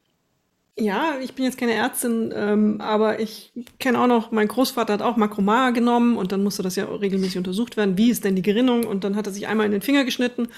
[0.80, 5.02] Ja, ich bin jetzt keine Ärztin, ähm, aber ich kenne auch noch, mein Großvater hat
[5.02, 7.98] auch Makromar genommen und dann musste das ja regelmäßig untersucht werden.
[7.98, 8.84] Wie ist denn die Gerinnung?
[8.84, 10.48] Und dann hat er sich einmal in den Finger geschnitten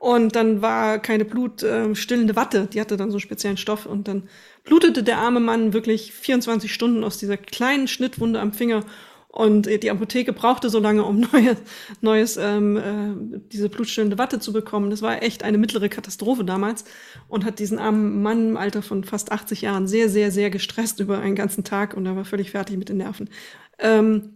[0.00, 2.66] und dann war keine blutstillende äh, Watte.
[2.72, 4.28] Die hatte dann so einen speziellen Stoff und dann
[4.64, 8.84] blutete der arme Mann wirklich 24 Stunden aus dieser kleinen Schnittwunde am Finger
[9.32, 11.58] und die Apotheke brauchte so lange, um neues,
[12.00, 14.90] neues ähm, äh, diese blutstillende Watte zu bekommen.
[14.90, 16.84] Das war echt eine mittlere Katastrophe damals
[17.28, 20.98] und hat diesen armen Mann im Alter von fast 80 Jahren sehr, sehr, sehr gestresst
[20.98, 23.30] über einen ganzen Tag und er war völlig fertig mit den Nerven.
[23.78, 24.34] Ähm,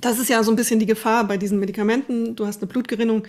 [0.00, 2.34] das ist ja so ein bisschen die Gefahr bei diesen Medikamenten.
[2.34, 3.24] Du hast eine Blutgerinnung,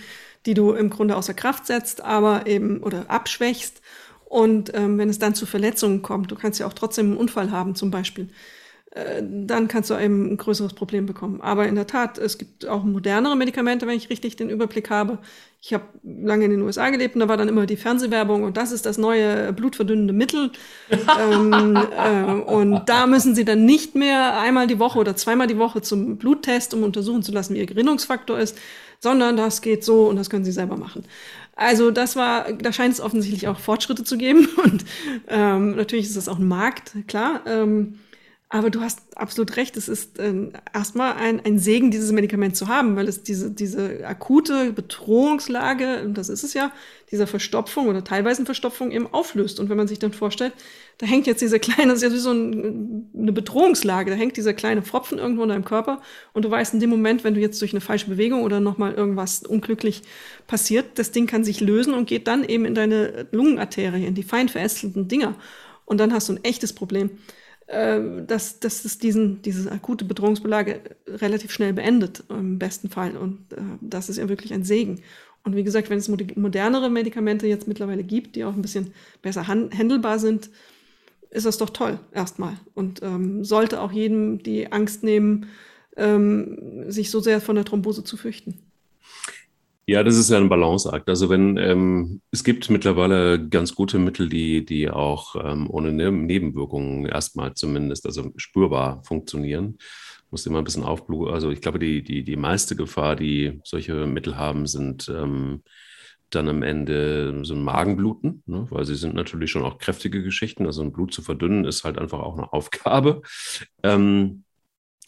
[0.45, 3.81] die du im Grunde außer Kraft setzt, aber eben oder abschwächst.
[4.25, 7.51] Und ähm, wenn es dann zu Verletzungen kommt, du kannst ja auch trotzdem einen Unfall
[7.51, 8.29] haben zum Beispiel,
[8.91, 11.39] äh, dann kannst du eben ein größeres Problem bekommen.
[11.39, 15.17] Aber in der Tat, es gibt auch modernere Medikamente, wenn ich richtig den Überblick habe.
[15.61, 18.57] Ich habe lange in den USA gelebt und da war dann immer die Fernsehwerbung und
[18.57, 20.51] das ist das neue blutverdünnende Mittel.
[21.21, 25.57] ähm, äh, und da müssen sie dann nicht mehr einmal die Woche oder zweimal die
[25.57, 28.57] Woche zum Bluttest, um untersuchen zu lassen, wie ihr Gerinnungsfaktor ist,
[28.99, 31.05] sondern das geht so und das können sie selber machen.
[31.55, 34.83] Also das war, da scheint es offensichtlich auch Fortschritte zu geben und
[35.29, 37.41] ähm, natürlich ist das auch ein Markt, klar.
[37.45, 37.99] Ähm,
[38.53, 40.33] aber du hast absolut recht, es ist äh,
[40.73, 46.17] erstmal ein, ein Segen, dieses Medikament zu haben, weil es diese, diese akute Bedrohungslage, und
[46.17, 46.73] das ist es ja,
[47.11, 49.61] dieser Verstopfung oder teilweise Verstopfung eben auflöst.
[49.61, 50.51] Und wenn man sich dann vorstellt,
[50.97, 54.35] da hängt jetzt diese kleine, das ist ja wie so ein, eine Bedrohungslage, da hängt
[54.35, 56.01] dieser kleine Pfropfen irgendwo in deinem Körper
[56.33, 58.93] und du weißt in dem Moment, wenn du jetzt durch eine falsche Bewegung oder nochmal
[58.93, 60.01] irgendwas unglücklich
[60.47, 64.23] passiert, das Ding kann sich lösen und geht dann eben in deine Lungenarterie, in die
[64.23, 65.35] fein verästelten Dinger.
[65.85, 67.11] Und dann hast du ein echtes Problem.
[67.71, 73.15] Äh, dass, dass es diesen, diese akute Bedrohungsbelage relativ schnell beendet, im besten Fall.
[73.15, 75.01] Und äh, das ist ja wirklich ein Segen.
[75.45, 79.47] Und wie gesagt, wenn es modernere Medikamente jetzt mittlerweile gibt, die auch ein bisschen besser
[79.47, 80.49] handelbar sind,
[81.29, 82.57] ist das doch toll, erstmal.
[82.73, 85.47] Und ähm, sollte auch jedem die Angst nehmen,
[85.95, 88.59] ähm, sich so sehr von der Thrombose zu fürchten.
[89.87, 91.09] Ja, das ist ja ein Balanceakt.
[91.09, 96.11] Also wenn ähm, es gibt mittlerweile ganz gute Mittel, die, die auch ähm, ohne ne
[96.11, 99.77] Nebenwirkungen erstmal zumindest, also spürbar funktionieren.
[100.29, 101.33] Muss immer ein bisschen aufbluten.
[101.33, 105.63] Also ich glaube, die, die, die meiste Gefahr, die solche Mittel haben, sind ähm,
[106.29, 108.67] dann am Ende so ein Magenbluten, ne?
[108.69, 110.65] weil sie sind natürlich schon auch kräftige Geschichten.
[110.65, 113.23] Also ein Blut zu verdünnen ist halt einfach auch eine Aufgabe.
[113.83, 114.43] Ähm,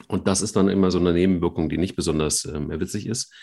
[0.07, 3.33] und das ist dann immer so eine Nebenwirkung, die nicht besonders ähm, witzig ist.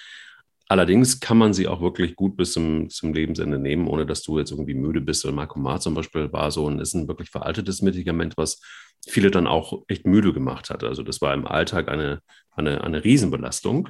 [0.71, 4.39] Allerdings kann man sie auch wirklich gut bis zum, zum Lebensende nehmen, ohne dass du
[4.39, 5.25] jetzt irgendwie müde bist.
[5.25, 8.61] Oder Marcomar zum Beispiel war so ein, ist ein wirklich veraltetes Medikament, was
[9.05, 10.85] viele dann auch echt müde gemacht hat.
[10.85, 12.21] Also das war im Alltag eine,
[12.53, 13.89] eine, eine Riesenbelastung.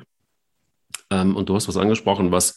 [1.11, 2.57] Ähm, und du hast was angesprochen, was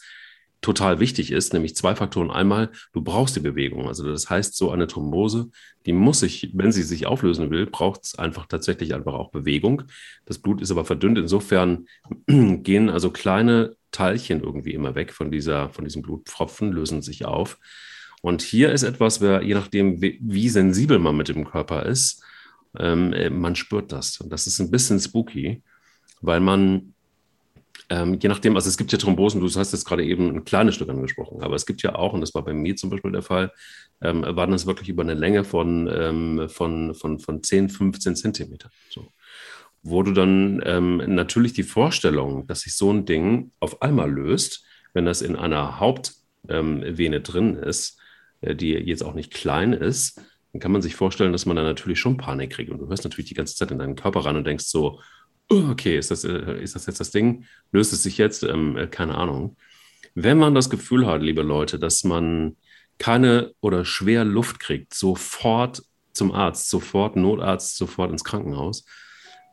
[0.62, 2.30] total wichtig ist, nämlich zwei Faktoren.
[2.30, 3.88] Einmal, du brauchst die Bewegung.
[3.88, 5.50] Also das heißt, so eine Thrombose,
[5.84, 9.82] die muss sich, wenn sie sich auflösen will, braucht es einfach tatsächlich einfach auch Bewegung.
[10.24, 11.18] Das Blut ist aber verdünnt.
[11.18, 11.86] Insofern
[12.26, 17.58] gehen also kleine Teilchen irgendwie immer weg von dieser, von diesem Blutpfropfen, lösen sich auf.
[18.22, 22.22] Und hier ist etwas, wer, je nachdem, wie, wie sensibel man mit dem Körper ist,
[22.78, 24.20] ähm, äh, man spürt das.
[24.20, 25.62] Und das ist ein bisschen spooky,
[26.20, 26.94] weil man
[27.90, 30.74] ähm, je nachdem, also es gibt ja Thrombosen, du hast jetzt gerade eben ein kleines
[30.74, 33.22] Stück angesprochen, aber es gibt ja auch, und das war bei mir zum Beispiel der
[33.22, 33.52] Fall,
[34.00, 38.70] ähm, waren das wirklich über eine Länge von, ähm, von, von, von 10, 15 Zentimeter.
[38.90, 39.06] So.
[39.84, 44.64] Wo du dann ähm, natürlich die Vorstellung, dass sich so ein Ding auf einmal löst,
[44.94, 48.00] wenn das in einer Hauptvene drin ist,
[48.40, 50.20] äh, die jetzt auch nicht klein ist,
[50.52, 52.70] dann kann man sich vorstellen, dass man da natürlich schon Panik kriegt.
[52.70, 55.00] Und du hörst natürlich die ganze Zeit in deinen Körper rein und denkst so,
[55.50, 57.44] Oh, okay, ist das, äh, ist das jetzt das Ding?
[57.70, 58.42] Löst es sich jetzt?
[58.44, 59.56] Ähm, äh, keine Ahnung.
[60.14, 62.56] Wenn man das Gefühl hat, liebe Leute, dass man
[62.98, 68.84] keine oder schwer Luft kriegt, sofort zum Arzt, sofort Notarzt, sofort ins Krankenhaus,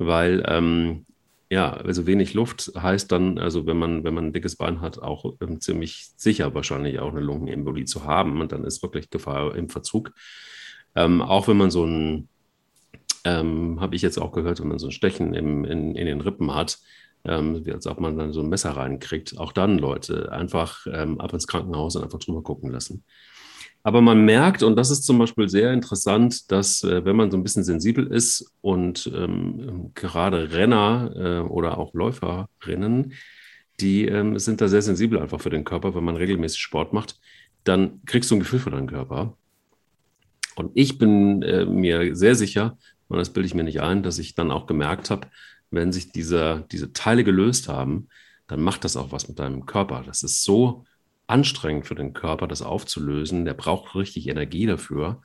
[0.05, 1.05] weil ähm,
[1.49, 4.99] ja, also wenig Luft heißt dann, also wenn man, wenn man ein dickes Bein hat,
[4.99, 9.55] auch ähm, ziemlich sicher wahrscheinlich auch eine Lungenembolie zu haben und dann ist wirklich Gefahr
[9.55, 10.13] im Verzug.
[10.95, 12.29] Ähm, auch wenn man so ein
[13.23, 16.21] ähm, habe ich jetzt auch gehört, wenn man so ein Stechen im, in, in den
[16.21, 16.79] Rippen hat,
[17.23, 19.37] ähm, als ob man dann so ein Messer reinkriegt.
[19.37, 23.03] Auch dann, Leute, einfach ähm, ab ins Krankenhaus und einfach drüber gucken lassen.
[23.83, 27.37] Aber man merkt, und das ist zum Beispiel sehr interessant, dass äh, wenn man so
[27.37, 33.13] ein bisschen sensibel ist und ähm, gerade Renner äh, oder auch Läuferinnen,
[33.79, 37.19] die ähm, sind da sehr sensibel einfach für den Körper, wenn man regelmäßig Sport macht,
[37.63, 39.35] dann kriegst du ein Gefühl für deinen Körper.
[40.55, 44.19] Und ich bin äh, mir sehr sicher, und das bilde ich mir nicht ein, dass
[44.19, 45.27] ich dann auch gemerkt habe,
[45.71, 48.09] wenn sich diese, diese Teile gelöst haben,
[48.47, 50.03] dann macht das auch was mit deinem Körper.
[50.05, 50.85] Das ist so
[51.31, 53.45] anstrengend für den Körper, das aufzulösen.
[53.45, 55.21] Der braucht richtig Energie dafür.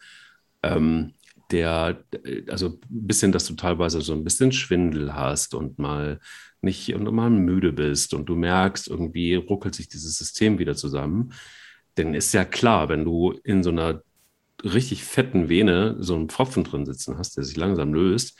[0.62, 1.14] Ähm,
[1.50, 2.02] der,
[2.48, 6.20] also ein bisschen, dass du teilweise so ein bisschen Schwindel hast und mal
[6.60, 11.32] nicht und mal müde bist und du merkst, irgendwie ruckelt sich dieses System wieder zusammen.
[11.96, 14.02] Denn ist ja klar, wenn du in so einer
[14.64, 18.36] richtig fetten Vene so einen Pfropfen drin sitzen hast, der sich langsam löst,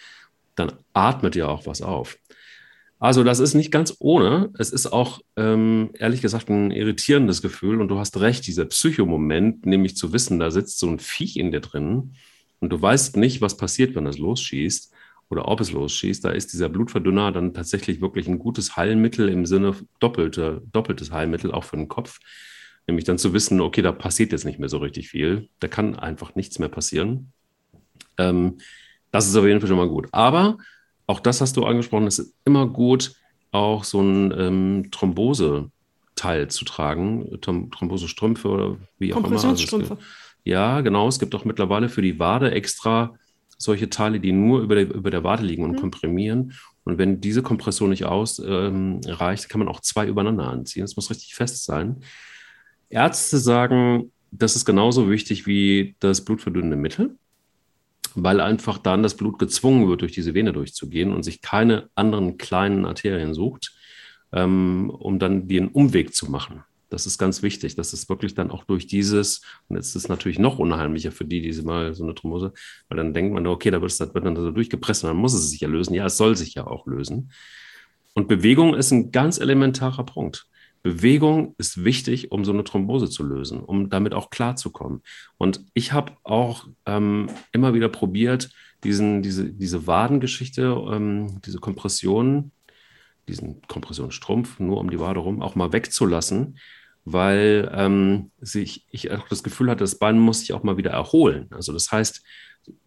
[0.54, 2.18] dann atmet ja auch was auf.
[2.98, 4.50] Also das ist nicht ganz ohne.
[4.58, 7.80] Es ist auch, ähm, ehrlich gesagt, ein irritierendes Gefühl.
[7.80, 11.50] Und du hast recht, dieser Psychomoment, nämlich zu wissen, da sitzt so ein Viech in
[11.50, 12.14] dir drin
[12.60, 14.92] und du weißt nicht, was passiert, wenn das losschießt
[15.28, 16.24] oder ob es losschießt.
[16.24, 21.52] Da ist dieser Blutverdünner dann tatsächlich wirklich ein gutes Heilmittel im Sinne doppelte, doppeltes Heilmittel
[21.52, 22.18] auch für den Kopf.
[22.86, 25.48] Nämlich dann zu wissen, okay, da passiert jetzt nicht mehr so richtig viel.
[25.58, 27.32] Da kann einfach nichts mehr passieren.
[28.16, 28.58] Ähm,
[29.10, 30.08] das ist auf jeden Fall schon mal gut.
[30.12, 30.56] Aber
[31.06, 33.14] auch das hast du angesprochen, es ist immer gut,
[33.52, 39.42] auch so ein ähm, Thrombose-Teil zu tragen, Thrombosestrümpfe oder wie auch immer.
[39.44, 39.96] Also
[40.44, 41.08] ja, genau.
[41.08, 43.14] Es gibt auch mittlerweile für die Wade extra
[43.58, 45.80] solche Teile, die nur über der, über der Wade liegen und mhm.
[45.80, 46.52] komprimieren.
[46.84, 50.84] Und wenn diese Kompression nicht ausreicht, ähm, kann man auch zwei übereinander anziehen.
[50.84, 51.96] Es muss richtig fest sein.
[52.90, 57.16] Ärzte sagen, das ist genauso wichtig wie das blutverdünnende Mittel,
[58.16, 62.38] weil einfach dann das Blut gezwungen wird, durch diese Vene durchzugehen und sich keine anderen
[62.38, 63.76] kleinen Arterien sucht,
[64.32, 66.64] ähm, um dann den Umweg zu machen.
[66.88, 70.08] Das ist ganz wichtig, dass es wirklich dann auch durch dieses, und jetzt ist es
[70.08, 72.52] natürlich noch unheimlicher für die, die mal so eine Thrombose,
[72.88, 75.50] weil dann denkt man, okay, da wird, wird dann so durchgepresst und dann muss es
[75.50, 75.94] sich ja lösen.
[75.94, 77.32] Ja, es soll sich ja auch lösen.
[78.14, 80.46] Und Bewegung ist ein ganz elementarer Punkt.
[80.86, 85.02] Bewegung ist wichtig, um so eine Thrombose zu lösen, um damit auch klarzukommen.
[85.36, 88.50] Und ich habe auch ähm, immer wieder probiert,
[88.84, 92.52] diesen, diese, diese Wadengeschichte, ähm, diese Kompression,
[93.26, 96.56] diesen Kompressionsstrumpf nur um die Wade rum, auch mal wegzulassen,
[97.04, 100.92] weil ähm, sich, ich auch das Gefühl hatte, das Bein muss sich auch mal wieder
[100.92, 101.48] erholen.
[101.50, 102.22] Also das heißt,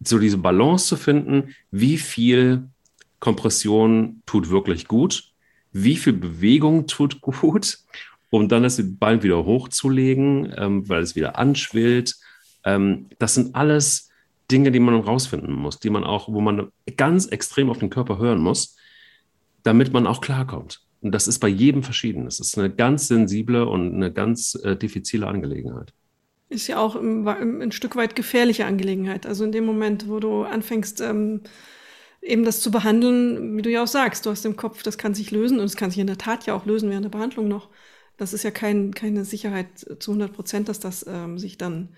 [0.02, 2.66] so diese Balance zu finden, wie viel
[3.18, 5.29] Kompression tut wirklich gut
[5.72, 7.78] wie viel Bewegung tut gut,
[8.30, 12.16] um dann das Bein wieder hochzulegen, ähm, weil es wieder anschwillt.
[12.64, 14.10] Ähm, das sind alles
[14.50, 18.18] Dinge, die man rausfinden muss, die man auch, wo man ganz extrem auf den Körper
[18.18, 18.76] hören muss,
[19.62, 20.82] damit man auch klarkommt.
[21.02, 22.26] Und das ist bei jedem verschieden.
[22.26, 25.92] Es ist eine ganz sensible und eine ganz äh, diffizile Angelegenheit.
[26.50, 29.24] Ist ja auch im, im, ein Stück weit gefährliche Angelegenheit.
[29.24, 31.42] Also in dem Moment, wo du anfängst, ähm,
[32.22, 35.14] eben das zu behandeln, wie du ja auch sagst, du hast im Kopf, das kann
[35.14, 37.48] sich lösen und es kann sich in der Tat ja auch lösen während der Behandlung
[37.48, 37.68] noch.
[38.16, 39.66] Das ist ja kein, keine Sicherheit
[39.98, 41.88] zu 100 Prozent, dass das ähm, sich dann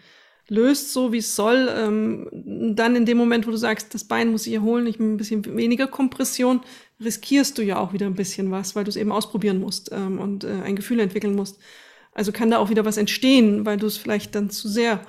[0.49, 1.69] löst, so wie es soll.
[1.75, 2.29] Ähm,
[2.77, 5.45] dann in dem Moment, wo du sagst, das Bein muss sich erholen, ich ein bisschen
[5.57, 6.61] weniger Kompression,
[7.03, 10.21] riskierst du ja auch wieder ein bisschen was, weil du es eben ausprobieren musst ähm,
[10.21, 11.59] und äh, ein Gefühl entwickeln musst.
[12.13, 15.01] Also kann da auch wieder was entstehen, weil du es vielleicht dann zu sehr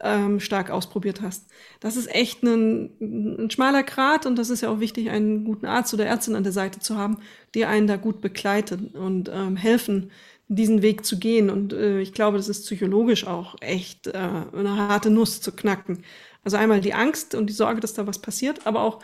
[0.00, 1.48] ähm, stark ausprobiert hast.
[1.80, 5.66] Das ist echt ein, ein schmaler Grat und das ist ja auch wichtig, einen guten
[5.66, 7.18] Arzt oder Ärztin an der Seite zu haben,
[7.54, 10.10] die einen da gut begleiten und ähm, helfen,
[10.48, 11.50] diesen Weg zu gehen.
[11.50, 16.04] Und äh, ich glaube, das ist psychologisch auch echt äh, eine harte Nuss zu knacken.
[16.44, 19.00] Also einmal die Angst und die Sorge, dass da was passiert, aber auch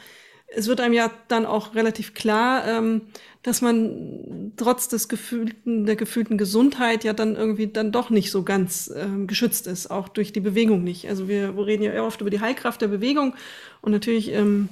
[0.53, 3.03] es wird einem ja dann auch relativ klar, ähm,
[3.43, 8.43] dass man trotz des gefühlten, der gefühlten Gesundheit ja dann irgendwie dann doch nicht so
[8.43, 11.09] ganz ähm, geschützt ist, auch durch die Bewegung nicht.
[11.09, 13.35] Also wir reden ja oft über die Heilkraft der Bewegung
[13.81, 14.69] und natürlich ähm,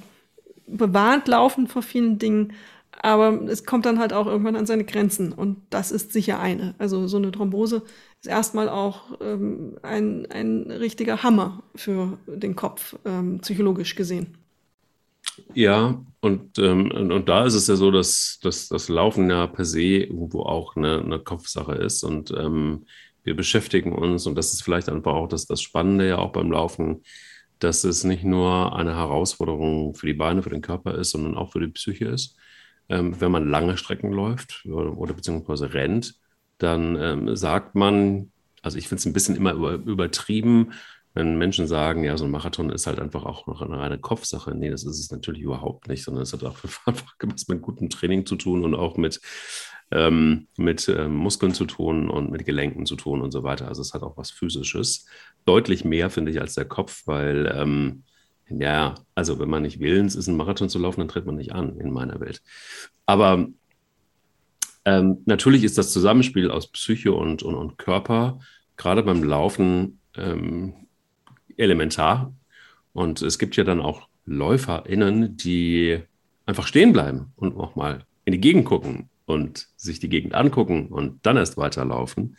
[0.67, 2.53] bewahrt laufen vor vielen Dingen,
[3.01, 6.75] aber es kommt dann halt auch irgendwann an seine Grenzen und das ist sicher eine.
[6.77, 7.83] Also so eine Thrombose
[8.21, 14.35] ist erstmal auch ähm, ein, ein richtiger Hammer für den Kopf, ähm, psychologisch gesehen.
[15.53, 19.65] Ja, und, ähm, und, da ist es ja so, dass, dass das Laufen ja per
[19.65, 22.03] se irgendwo auch eine, eine Kopfsache ist.
[22.03, 22.85] Und ähm,
[23.23, 26.51] wir beschäftigen uns, und das ist vielleicht einfach auch das, das Spannende ja auch beim
[26.51, 27.03] Laufen,
[27.59, 31.51] dass es nicht nur eine Herausforderung für die Beine, für den Körper ist, sondern auch
[31.51, 32.37] für die Psyche ist.
[32.89, 36.15] Ähm, wenn man lange Strecken läuft oder, oder beziehungsweise rennt,
[36.57, 40.73] dann ähm, sagt man, also ich finde es ein bisschen immer über, übertrieben,
[41.19, 44.55] wenn Menschen sagen, ja, so ein Marathon ist halt einfach auch noch eine reine Kopfsache.
[44.55, 46.55] Nee, das ist es natürlich überhaupt nicht, sondern es hat auch
[46.85, 49.19] einfach was mit gutem Training zu tun und auch mit,
[49.91, 53.67] ähm, mit ähm, Muskeln zu tun und mit Gelenken zu tun und so weiter.
[53.67, 55.07] Also es hat auch was Physisches.
[55.43, 58.03] Deutlich mehr, finde ich, als der Kopf, weil, ähm,
[58.49, 61.51] ja, also wenn man nicht willens ist, einen Marathon zu laufen, dann tritt man nicht
[61.51, 62.41] an in meiner Welt.
[63.05, 63.45] Aber
[64.85, 68.39] ähm, natürlich ist das Zusammenspiel aus Psyche und, und, und Körper
[68.77, 70.87] gerade beim Laufen ähm,
[71.59, 72.33] elementar.
[72.93, 75.99] Und es gibt ja dann auch LäuferInnen, die
[76.45, 80.87] einfach stehen bleiben und auch mal in die Gegend gucken und sich die Gegend angucken
[80.87, 82.37] und dann erst weiterlaufen.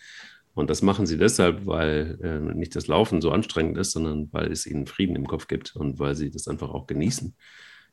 [0.54, 4.50] Und das machen sie deshalb, weil äh, nicht das Laufen so anstrengend ist, sondern weil
[4.50, 7.34] es ihnen Frieden im Kopf gibt und weil sie das einfach auch genießen.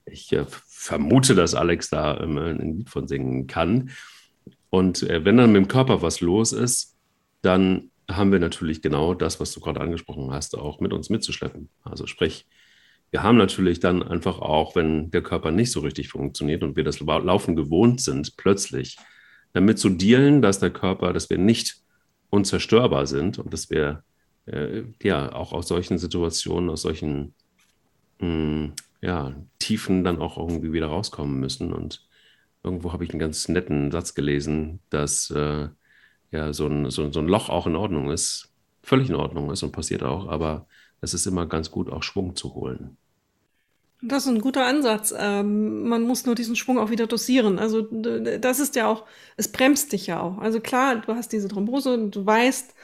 [0.06, 3.92] Ich äh, vermute, dass Alex da ähm, ein Lied von singen kann.
[4.70, 6.96] Und äh, wenn dann mit dem Körper was los ist,
[7.42, 11.70] dann haben wir natürlich genau das, was du gerade angesprochen hast, auch mit uns mitzuschleppen.
[11.84, 12.46] Also sprich,
[13.12, 16.84] wir haben natürlich dann einfach auch, wenn der Körper nicht so richtig funktioniert und wir
[16.84, 18.98] das Laufen gewohnt sind, plötzlich
[19.54, 21.82] damit zu dealen, dass der Körper, dass wir nicht
[22.30, 24.04] unzerstörbar sind und dass wir
[24.46, 27.34] äh, ja auch aus solchen Situationen, aus solchen
[28.20, 31.74] mh, hm, ja, Tiefen dann auch irgendwie wieder rauskommen müssen.
[31.74, 32.08] Und
[32.64, 35.70] irgendwo habe ich einen ganz netten Satz gelesen, dass äh,
[36.32, 38.50] ja, so ein, so, so ein Loch auch in Ordnung ist,
[38.84, 40.68] völlig in Ordnung ist und passiert auch, aber
[41.02, 42.98] es ist immer ganz gut, auch Schwung zu holen.
[44.02, 45.14] Das ist ein guter Ansatz.
[45.18, 47.58] Ähm, man muss nur diesen Schwung auch wieder dosieren.
[47.58, 49.06] Also das ist ja auch,
[49.38, 50.38] es bremst dich ja auch.
[50.38, 52.76] Also klar, du hast diese Thrombose und du weißt,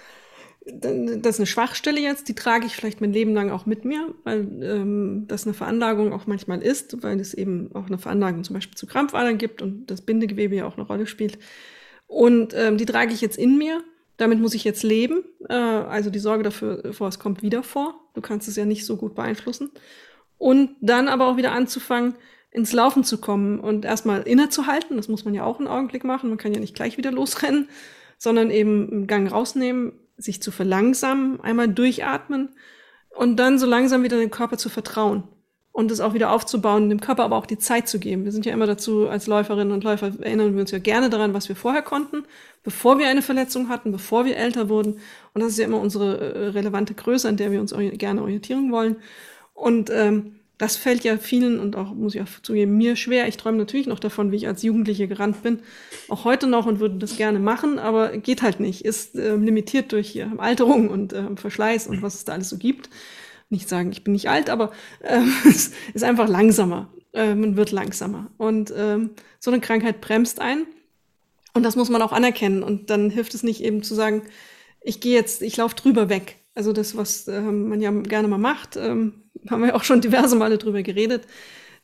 [0.66, 4.14] das ist eine Schwachstelle jetzt, die trage ich vielleicht mein Leben lang auch mit mir,
[4.24, 8.56] weil ähm, das eine Veranlagung auch manchmal ist, weil es eben auch eine Veranlagung zum
[8.56, 11.38] Beispiel zu Krampfadern gibt und das Bindegewebe ja auch eine Rolle spielt.
[12.14, 13.84] Und ähm, die trage ich jetzt in mir.
[14.18, 15.24] Damit muss ich jetzt leben.
[15.50, 17.96] Äh, also die Sorge dafür, vor, es kommt wieder vor.
[18.14, 19.72] Du kannst es ja nicht so gut beeinflussen.
[20.38, 22.14] Und dann aber auch wieder anzufangen,
[22.52, 24.96] ins Laufen zu kommen und erstmal innezuhalten.
[24.96, 26.30] Das muss man ja auch einen Augenblick machen.
[26.30, 27.68] Man kann ja nicht gleich wieder losrennen,
[28.20, 32.50] sondern eben einen Gang rausnehmen, sich zu verlangsamen, einmal durchatmen
[33.10, 35.24] und dann so langsam wieder dem Körper zu vertrauen
[35.74, 38.26] und es auch wieder aufzubauen, dem Körper aber auch die Zeit zu geben.
[38.26, 41.34] Wir sind ja immer dazu, als Läuferinnen und Läufer erinnern wir uns ja gerne daran,
[41.34, 42.24] was wir vorher konnten,
[42.64, 45.00] bevor wir eine Verletzung hatten, bevor wir älter wurden.
[45.34, 48.72] Und das ist ja immer unsere äh, relevante Größe, an der wir uns gerne orientieren
[48.72, 48.98] wollen.
[49.56, 53.28] Und ähm, das fällt ja vielen und auch, muss ich auch zugeben, mir schwer.
[53.28, 55.60] Ich träume natürlich noch davon, wie ich als Jugendliche gerannt bin.
[56.08, 58.86] Auch heute noch und würde das gerne machen, aber geht halt nicht.
[58.86, 62.60] Ist äh, limitiert durch äh, Alterung und äh, Verschleiß und was es da alles so
[62.60, 62.90] gibt
[63.54, 66.92] nicht sagen, ich bin nicht alt, aber äh, es ist einfach langsamer.
[67.14, 68.30] Äh, man wird langsamer.
[68.38, 70.66] Und ähm, so eine Krankheit bremst ein.
[71.54, 72.64] Und das muss man auch anerkennen.
[72.64, 74.24] Und dann hilft es nicht eben zu sagen,
[74.82, 76.38] ich gehe jetzt, ich laufe drüber weg.
[76.56, 80.02] Also das, was äh, man ja gerne mal macht, ähm, haben wir ja auch schon
[80.02, 81.24] diverse Male drüber geredet.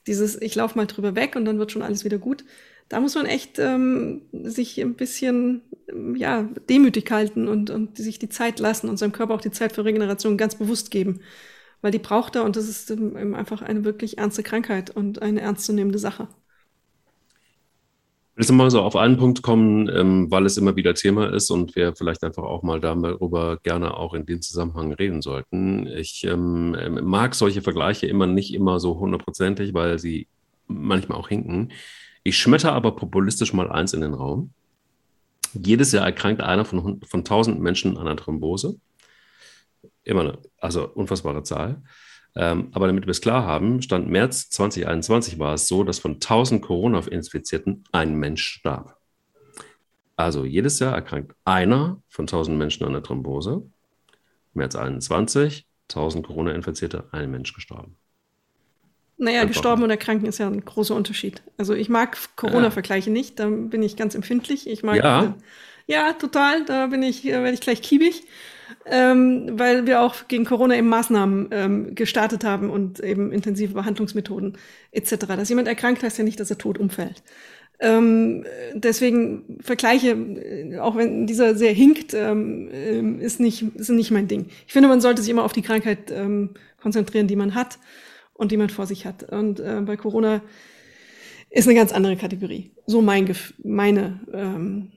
[0.08, 2.44] Dieses, ich laufe mal drüber weg und dann wird schon alles wieder gut.
[2.88, 5.62] Da muss man echt ähm, sich ein bisschen
[6.16, 9.74] ja, demütig halten und, und sich die Zeit lassen und seinem Körper auch die Zeit
[9.74, 11.22] für Regeneration ganz bewusst geben
[11.82, 15.42] weil die braucht er und das ist ähm, einfach eine wirklich ernste Krankheit und eine
[15.42, 16.28] ernstzunehmende Sache.
[18.42, 21.52] Ich will mal so auf einen Punkt kommen, ähm, weil es immer wieder Thema ist
[21.52, 25.88] und wir vielleicht einfach auch mal darüber gerne auch in dem Zusammenhang reden sollten.
[25.88, 26.72] Ich ähm,
[27.04, 30.28] mag solche Vergleiche immer nicht immer so hundertprozentig, weil sie
[30.68, 31.74] manchmal auch hinken.
[32.24, 34.52] Ich schmetter aber populistisch mal eins in den Raum.
[35.54, 38.80] Jedes Jahr erkrankt einer von, von 1000 Menschen an einer Thrombose.
[40.10, 41.84] Immer eine, also unfassbare Zahl.
[42.36, 46.14] Ähm, aber damit wir es klar haben, Stand März 2021 war es so, dass von
[46.14, 48.98] 1000 Corona-Infizierten ein Mensch starb.
[50.16, 53.70] Also jedes Jahr erkrankt einer von 1000 Menschen an der Thrombose.
[54.56, 57.96] März 21, 1000 Corona-Infizierte, ein Mensch gestorben.
[59.18, 61.44] Naja, Einfach gestorben und erkranken ist ja ein großer Unterschied.
[61.58, 63.14] Also ich mag Corona-Vergleiche ja.
[63.14, 64.68] nicht, da bin ich ganz empfindlich.
[64.68, 65.36] Ich mag ja,
[65.86, 68.24] ja total, da bin ich, äh, werde ich gleich kiebig
[68.86, 74.58] ähm, weil wir auch gegen Corona eben Maßnahmen ähm, gestartet haben und eben intensive Behandlungsmethoden
[74.92, 75.28] etc.
[75.28, 77.24] Dass jemand erkrankt, heißt ja nicht, dass er tot umfällt.
[77.82, 84.12] Ähm, deswegen Vergleiche, äh, auch wenn dieser sehr hinkt, ähm, ähm, ist, nicht, ist nicht
[84.12, 84.48] mein Ding.
[84.68, 86.52] Ich finde, man sollte sich immer auf die Krankheit ähm,
[86.82, 87.80] konzentrieren, die man hat
[88.34, 89.24] und die man vor sich hat.
[89.24, 90.42] Und äh, bei Corona
[91.50, 92.72] ist eine ganz andere Kategorie.
[92.86, 94.92] So mein meine ähm,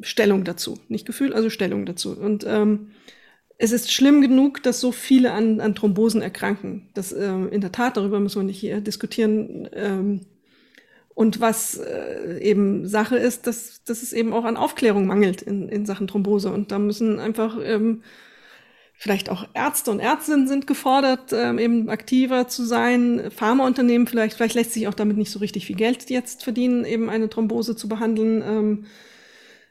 [0.00, 0.78] Stellung dazu.
[0.88, 2.12] Nicht Gefühl, also Stellung dazu.
[2.18, 2.88] Und ähm,
[3.58, 6.88] es ist schlimm genug, dass so viele an, an Thrombosen erkranken.
[6.94, 9.68] Das ähm, in der Tat, darüber müssen wir nicht hier diskutieren.
[9.72, 10.20] Ähm,
[11.14, 15.68] und was äh, eben Sache ist, dass, dass es eben auch an Aufklärung mangelt in,
[15.68, 16.50] in Sachen Thrombose.
[16.50, 18.02] Und da müssen einfach ähm,
[18.94, 23.30] vielleicht auch Ärzte und Ärztinnen sind gefordert, ähm, eben aktiver zu sein.
[23.30, 27.08] Pharmaunternehmen vielleicht, vielleicht lässt sich auch damit nicht so richtig viel Geld jetzt verdienen, eben
[27.08, 28.42] eine Thrombose zu behandeln.
[28.42, 28.86] Ähm,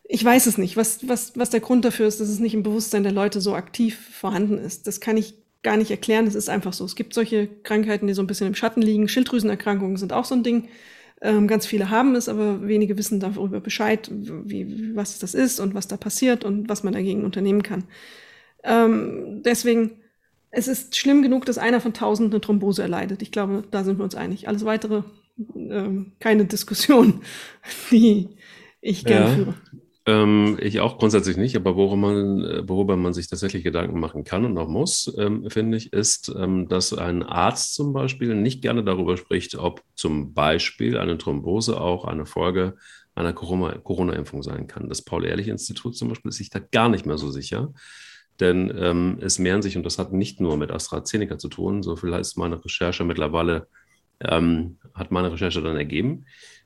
[0.03, 2.63] ich weiß es nicht, was, was, was der Grund dafür ist, dass es nicht im
[2.63, 4.85] Bewusstsein der Leute so aktiv vorhanden ist.
[4.87, 6.27] Das kann ich gar nicht erklären.
[6.27, 6.83] Es ist einfach so.
[6.85, 9.07] Es gibt solche Krankheiten, die so ein bisschen im Schatten liegen.
[9.07, 10.67] Schilddrüsenerkrankungen sind auch so ein Ding.
[11.21, 15.73] Ähm, ganz viele haben es, aber wenige wissen darüber Bescheid, wie, was das ist und
[15.73, 17.85] was da passiert und was man dagegen unternehmen kann.
[18.63, 20.01] Ähm, deswegen,
[20.51, 23.21] es ist schlimm genug, dass einer von tausend eine Thrombose erleidet.
[23.21, 24.49] Ich glaube, da sind wir uns einig.
[24.49, 25.03] Alles weitere,
[25.55, 27.21] ähm, keine Diskussion,
[27.91, 28.27] die
[28.81, 29.35] ich gerne ja.
[29.35, 29.55] führe.
[30.05, 34.43] Ähm, ich auch grundsätzlich nicht, aber worüber man, worüber man sich tatsächlich Gedanken machen kann
[34.43, 38.83] und auch muss, ähm, finde ich, ist, ähm, dass ein Arzt zum Beispiel nicht gerne
[38.83, 42.75] darüber spricht, ob zum Beispiel eine Thrombose auch eine Folge
[43.15, 44.89] einer Corona-Impfung sein kann.
[44.89, 47.73] Das Paul-Ehrlich-Institut zum Beispiel ist sich da gar nicht mehr so sicher.
[48.39, 51.95] Denn ähm, es mehren sich, und das hat nicht nur mit AstraZeneca zu tun, so
[51.95, 53.67] viel heißt meine Recherche mittlerweile,
[54.19, 56.25] ähm, hat meine Recherche dann ergeben,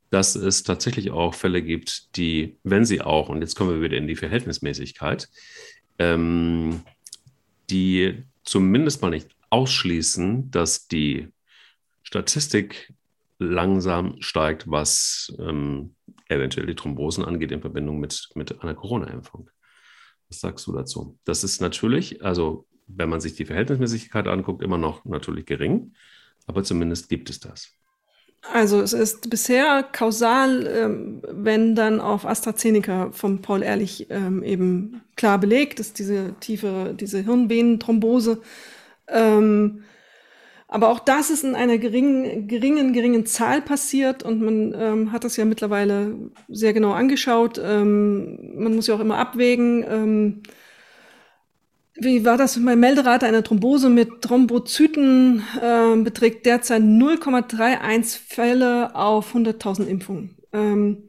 [0.09, 3.97] dass es tatsächlich auch Fälle gibt, die, wenn sie auch, und jetzt kommen wir wieder
[3.97, 5.29] in die Verhältnismäßigkeit,
[5.99, 6.81] ähm,
[7.69, 11.27] die zumindest mal nicht ausschließen, dass die
[12.03, 12.93] Statistik
[13.39, 15.95] langsam steigt, was ähm,
[16.27, 19.49] eventuell die Thrombosen angeht in Verbindung mit, mit einer Corona-Impfung.
[20.29, 21.17] Was sagst du dazu?
[21.25, 25.93] Das ist natürlich, also wenn man sich die Verhältnismäßigkeit anguckt, immer noch natürlich gering,
[26.45, 27.71] aber zumindest gibt es das.
[28.53, 35.01] Also es ist bisher kausal, ähm, wenn dann auf AstraZeneca vom Paul Ehrlich ähm, eben
[35.15, 38.41] klar belegt, ist diese tiefe, diese Hirnvenenthrombose.
[39.09, 39.83] Ähm,
[40.69, 45.23] aber auch das ist in einer geringen, geringen, geringen Zahl passiert und man ähm, hat
[45.23, 46.13] das ja mittlerweile
[46.49, 47.59] sehr genau angeschaut.
[47.63, 50.43] Ähm, man muss ja auch immer abwägen ähm,
[51.99, 52.57] wie war das?
[52.57, 60.37] Meine Melderate einer Thrombose mit Thrombozyten äh, beträgt derzeit 0,31 Fälle auf 100.000 Impfungen.
[60.53, 61.03] Ähm,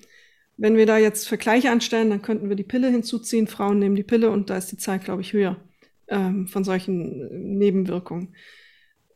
[0.57, 3.47] wenn wir da jetzt Vergleiche anstellen, dann könnten wir die Pille hinzuziehen.
[3.47, 5.57] Frauen nehmen die Pille und da ist die Zahl, glaube ich, höher
[6.09, 8.35] ähm, von solchen Nebenwirkungen.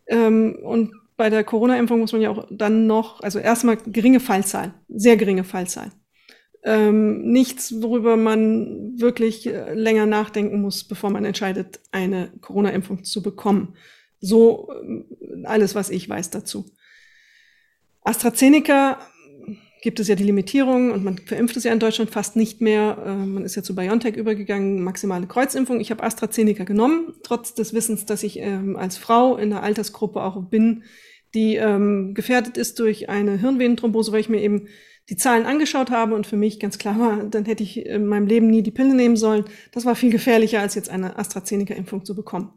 [0.06, 4.74] Ähm, und bei der Corona-Impfung muss man ja auch dann noch, also erstmal geringe Fallzahl,
[4.88, 5.90] sehr geringe Fallzahl
[6.64, 13.22] ähm, nichts, worüber man wirklich äh, länger nachdenken muss, bevor man entscheidet, eine Corona-Impfung zu
[13.22, 13.74] bekommen.
[14.20, 16.66] So äh, alles, was ich weiß dazu.
[18.02, 18.98] AstraZeneca
[19.82, 22.96] gibt es ja die Limitierung und man verimpft es ja in Deutschland fast nicht mehr.
[23.04, 25.80] Äh, man ist ja zu BioNTech übergegangen, maximale Kreuzimpfung.
[25.80, 30.22] Ich habe AstraZeneca genommen, trotz des Wissens, dass ich ähm, als Frau in der Altersgruppe
[30.22, 30.84] auch bin,
[31.34, 34.68] die ähm, gefährdet ist durch eine Hirnvenenthrombose, weil ich mir eben
[35.08, 38.26] die Zahlen angeschaut habe und für mich ganz klar war, dann hätte ich in meinem
[38.26, 39.44] Leben nie die Pille nehmen sollen.
[39.72, 42.52] Das war viel gefährlicher, als jetzt eine AstraZeneca-Impfung zu bekommen.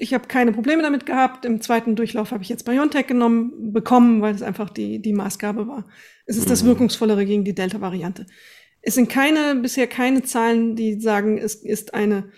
[0.00, 1.44] Ich habe keine Probleme damit gehabt.
[1.44, 5.68] Im zweiten Durchlauf habe ich jetzt BioNTech genommen, bekommen, weil es einfach die, die Maßgabe
[5.68, 5.86] war.
[6.26, 6.68] Es ist das mhm.
[6.68, 8.26] wirkungsvollere gegen die Delta-Variante.
[8.82, 12.32] Es sind keine, bisher keine Zahlen, die sagen, es ist eine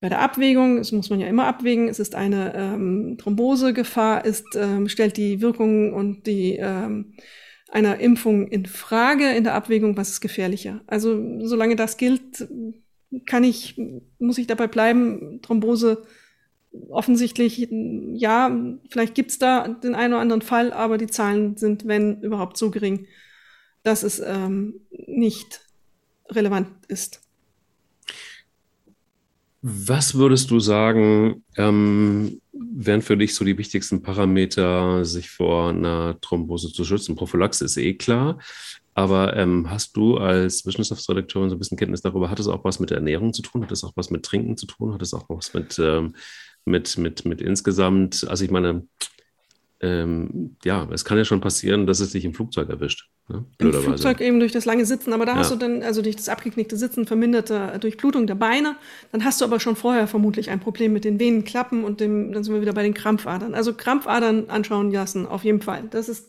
[0.00, 4.46] bei der Abwägung, das muss man ja immer abwägen, es ist eine ähm, Thrombosegefahr, ist,
[4.56, 7.14] ähm, stellt die Wirkung und die ähm,
[7.70, 10.80] einer Impfung in Frage in der Abwägung, was ist gefährlicher.
[10.86, 12.48] Also solange das gilt,
[13.26, 13.80] kann ich,
[14.18, 16.02] muss ich dabei bleiben, Thrombose
[16.88, 17.68] offensichtlich,
[18.14, 18.56] ja,
[18.88, 22.70] vielleicht gibt's da den einen oder anderen Fall, aber die Zahlen sind, wenn überhaupt, so
[22.70, 23.06] gering,
[23.82, 25.60] dass es ähm, nicht
[26.28, 27.20] relevant ist.
[29.62, 36.18] Was würdest du sagen, ähm, wären für dich so die wichtigsten Parameter, sich vor einer
[36.22, 37.14] Thrombose zu schützen?
[37.14, 38.38] Prophylaxe ist eh klar,
[38.94, 42.30] aber ähm, hast du als Wissenschaftsredakteurin so ein bisschen Kenntnis darüber?
[42.30, 43.62] Hat es auch was mit Ernährung zu tun?
[43.62, 44.94] Hat es auch was mit Trinken zu tun?
[44.94, 46.14] Hat es auch was mit, ähm,
[46.64, 48.26] mit, mit, mit insgesamt?
[48.28, 48.86] Also ich meine,
[49.80, 53.10] ähm, ja, es kann ja schon passieren, dass es dich im Flugzeug erwischt.
[53.30, 53.44] Ne?
[53.58, 55.38] Im Flugzeug eben durch das lange Sitzen, aber da ja.
[55.38, 58.76] hast du dann, also durch das abgeknickte Sitzen, verminderte Durchblutung der Beine.
[59.12, 62.42] Dann hast du aber schon vorher vermutlich ein Problem mit den Venenklappen und dem, dann
[62.42, 63.54] sind wir wieder bei den Krampfadern.
[63.54, 65.84] Also Krampfadern anschauen lassen, auf jeden Fall.
[65.90, 66.28] Das ist,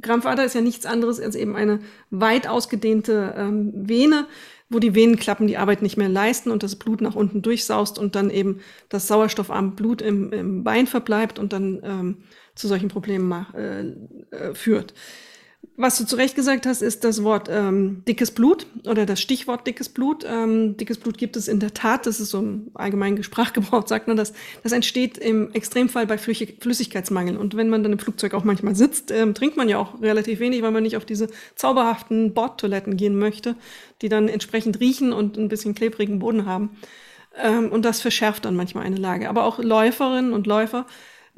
[0.00, 1.80] Krampfader ist ja nichts anderes als eben eine
[2.10, 4.26] weit ausgedehnte ähm, Vene,
[4.70, 8.14] wo die Venenklappen die Arbeit nicht mehr leisten und das Blut nach unten durchsaust und
[8.14, 8.60] dann eben
[8.90, 12.16] das sauerstoffarme Blut im, im Bein verbleibt und dann ähm,
[12.54, 14.94] zu solchen Problemen äh, äh, führt.
[15.80, 19.64] Was du zu Recht gesagt hast, ist das Wort ähm, dickes Blut oder das Stichwort
[19.64, 20.24] dickes Blut.
[20.28, 24.08] Ähm, dickes Blut gibt es in der Tat, das ist so im allgemeinen Sprachgebrauch, sagt
[24.08, 24.32] man das.
[24.64, 27.36] Das entsteht im Extremfall bei Flüssigkeitsmangel.
[27.36, 30.40] Und wenn man dann im Flugzeug auch manchmal sitzt, ähm, trinkt man ja auch relativ
[30.40, 33.54] wenig, weil man nicht auf diese zauberhaften Bordtoiletten gehen möchte,
[34.02, 36.70] die dann entsprechend riechen und ein bisschen klebrigen Boden haben.
[37.36, 39.28] Ähm, und das verschärft dann manchmal eine Lage.
[39.28, 40.86] Aber auch Läuferinnen und Läufer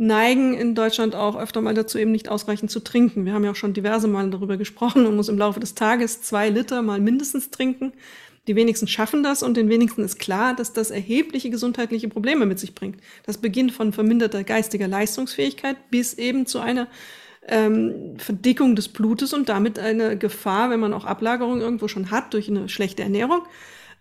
[0.01, 3.27] neigen in Deutschland auch öfter mal dazu, eben nicht ausreichend zu trinken.
[3.27, 5.05] Wir haben ja auch schon diverse Mal darüber gesprochen.
[5.05, 7.93] Man muss im Laufe des Tages zwei Liter mal mindestens trinken.
[8.49, 12.59] Die wenigsten schaffen das und den wenigsten ist klar, dass das erhebliche gesundheitliche Probleme mit
[12.59, 12.99] sich bringt.
[13.27, 16.89] Das beginnt von verminderter geistiger Leistungsfähigkeit bis eben zu einer
[17.47, 22.33] ähm, Verdickung des Blutes und damit eine Gefahr, wenn man auch Ablagerung irgendwo schon hat
[22.33, 23.43] durch eine schlechte Ernährung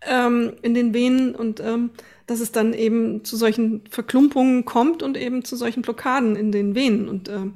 [0.08, 1.90] ähm, in den Venen und ähm,
[2.30, 6.76] dass es dann eben zu solchen Verklumpungen kommt und eben zu solchen Blockaden in den
[6.76, 7.10] Venen.
[7.10, 7.54] Und ähm,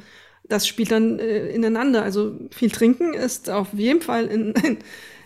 [0.49, 2.01] das spielt dann äh, ineinander.
[2.01, 4.78] Also viel trinken ist auf jeden Fall in, in,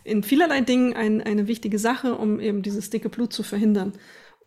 [0.03, 3.93] in vielerlei Dingen ein, eine wichtige Sache, um eben dieses dicke Blut zu verhindern.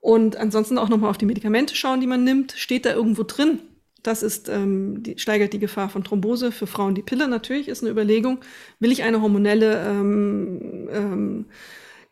[0.03, 2.53] Und ansonsten auch nochmal auf die Medikamente schauen, die man nimmt.
[2.53, 3.61] Steht da irgendwo drin?
[4.03, 6.53] Das ist, ähm, die, steigert die Gefahr von Thrombose.
[6.53, 8.41] Für Frauen die Pille natürlich ist eine Überlegung.
[8.81, 11.47] Will ich eine hormonelle ähm, ähm,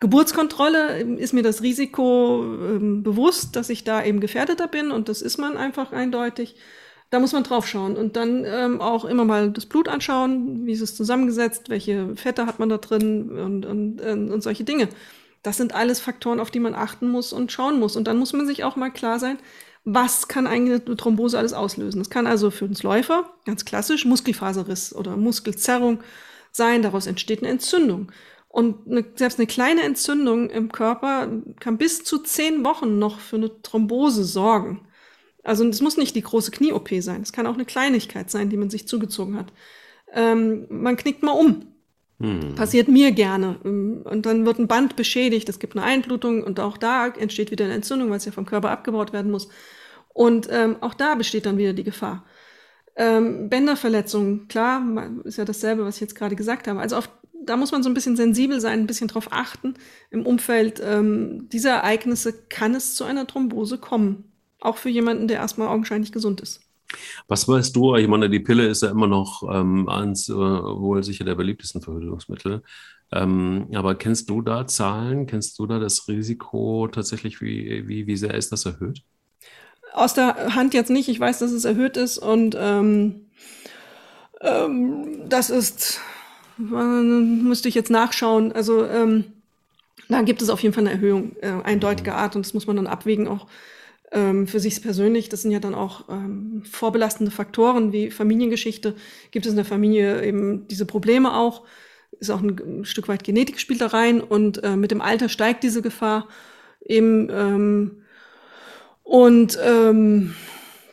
[0.01, 5.23] Geburtskontrolle ist mir das Risiko ähm, bewusst, dass ich da eben gefährdeter bin und das
[5.23, 6.55] ist man einfach eindeutig.
[7.11, 10.73] Da muss man drauf schauen und dann ähm, auch immer mal das Blut anschauen, wie
[10.73, 14.89] ist es zusammengesetzt, welche Fette hat man da drin und, und, ähm, und solche Dinge.
[15.43, 17.97] Das sind alles Faktoren, auf die man achten muss und schauen muss.
[17.97, 19.39] Und dann muss man sich auch mal klar sein,
[19.85, 22.01] was kann eigentlich eine Thrombose alles auslösen.
[22.01, 26.01] Das kann also für uns Läufer ganz klassisch Muskelfaserriss oder Muskelzerrung
[26.53, 26.83] sein.
[26.83, 28.13] Daraus entsteht eine Entzündung.
[28.59, 31.29] Und eine, selbst eine kleine Entzündung im Körper
[31.61, 34.81] kann bis zu zehn Wochen noch für eine Thrombose sorgen.
[35.45, 37.23] Also es muss nicht die große Knie-OP sein.
[37.23, 39.53] Es kann auch eine Kleinigkeit sein, die man sich zugezogen hat.
[40.13, 41.67] Ähm, man knickt mal um.
[42.19, 42.57] Hm.
[42.57, 43.59] Passiert mir gerne.
[43.59, 47.67] Und dann wird ein Band beschädigt, es gibt eine Einblutung und auch da entsteht wieder
[47.67, 49.49] eine Entzündung, weil es ja vom Körper abgebaut werden muss.
[50.09, 52.25] Und ähm, auch da besteht dann wieder die Gefahr.
[53.01, 54.83] Ähm, Bänderverletzungen, klar,
[55.25, 56.81] ist ja dasselbe, was ich jetzt gerade gesagt habe.
[56.81, 57.09] Also auf
[57.49, 59.75] da muss man so ein bisschen sensibel sein, ein bisschen drauf achten.
[60.11, 64.25] Im Umfeld ähm, dieser Ereignisse kann es zu einer Thrombose kommen.
[64.61, 66.61] Auch für jemanden, der erstmal augenscheinlich gesund ist.
[67.27, 67.97] Was weißt du?
[67.97, 71.81] Ich meine, die Pille ist ja immer noch ähm, eins äh, wohl sicher der beliebtesten
[71.81, 72.63] Verhütungsmittel.
[73.13, 75.27] Ähm, aber kennst du da Zahlen?
[75.27, 79.03] Kennst du da das Risiko tatsächlich, wie, wie, wie sehr ist das erhöht?
[79.99, 81.09] Aus der Hand jetzt nicht.
[81.09, 83.27] Ich weiß, dass es erhöht ist und ähm,
[84.41, 86.01] ähm das ist
[86.59, 88.53] müsste ich jetzt nachschauen.
[88.53, 89.25] Also ähm,
[90.09, 92.77] da gibt es auf jeden Fall eine Erhöhung äh, eindeutiger Art und das muss man
[92.77, 93.47] dann abwägen auch
[94.13, 95.29] ähm, für sich persönlich.
[95.29, 98.95] Das sind ja dann auch ähm, vorbelastende Faktoren wie Familiengeschichte.
[99.31, 101.65] Gibt es in der Familie eben diese Probleme auch?
[102.19, 105.29] Ist auch ein, ein Stück weit Genetik spielt da rein und äh, mit dem Alter
[105.29, 106.29] steigt diese Gefahr
[106.85, 107.29] eben.
[107.31, 108.03] Ähm,
[109.09, 110.35] und ähm,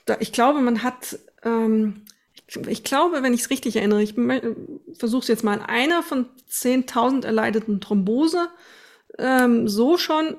[0.05, 2.05] da, ich glaube, man hat ähm,
[2.67, 4.13] ich glaube, wenn ich es richtig erinnere, ich
[4.97, 8.47] versuche es jetzt mal, einer von 10.000 erleideten Thrombose,
[9.17, 10.35] ähm, so schon,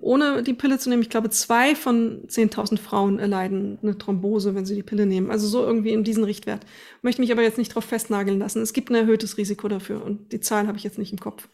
[0.00, 4.66] ohne die Pille zu nehmen, ich glaube, zwei von 10.000 Frauen erleiden eine Thrombose, wenn
[4.66, 5.30] sie die Pille nehmen.
[5.30, 6.64] Also so irgendwie in diesen Richtwert.
[7.02, 8.62] Möchte mich aber jetzt nicht darauf festnageln lassen.
[8.62, 11.48] Es gibt ein erhöhtes Risiko dafür und die Zahlen habe ich jetzt nicht im Kopf.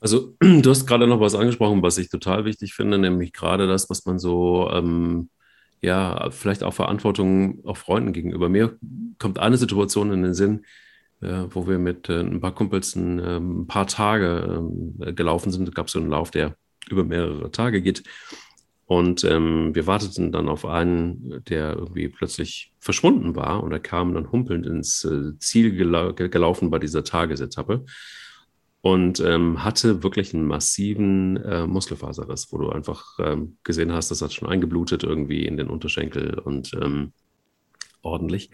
[0.00, 3.88] Also du hast gerade noch was angesprochen, was ich total wichtig finde, nämlich gerade das,
[3.90, 5.28] was man so ähm,
[5.82, 8.48] ja, vielleicht auch Verantwortung auch Freunden gegenüber.
[8.48, 8.78] Mir
[9.18, 10.64] kommt eine Situation in den Sinn,
[11.20, 15.50] äh, wo wir mit äh, ein paar Kumpels ein, äh, ein paar Tage ähm, gelaufen
[15.52, 15.68] sind.
[15.68, 16.56] Es gab so einen Lauf, der
[16.90, 18.02] über mehrere Tage geht.
[18.86, 24.14] Und ähm, wir warteten dann auf einen, der irgendwie plötzlich verschwunden war und er kam
[24.14, 27.84] dann humpelnd ins äh, Ziel gelau gelaufen bei dieser Tagesetappe.
[28.82, 34.22] Und ähm, hatte wirklich einen massiven äh, Muskelfaserriss, wo du einfach ähm, gesehen hast, das
[34.22, 37.12] hat schon eingeblutet irgendwie in den Unterschenkel und ähm,
[38.02, 38.50] ordentlich.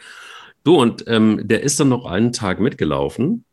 [0.64, 3.44] Du, und ähm, der ist dann noch einen Tag mitgelaufen,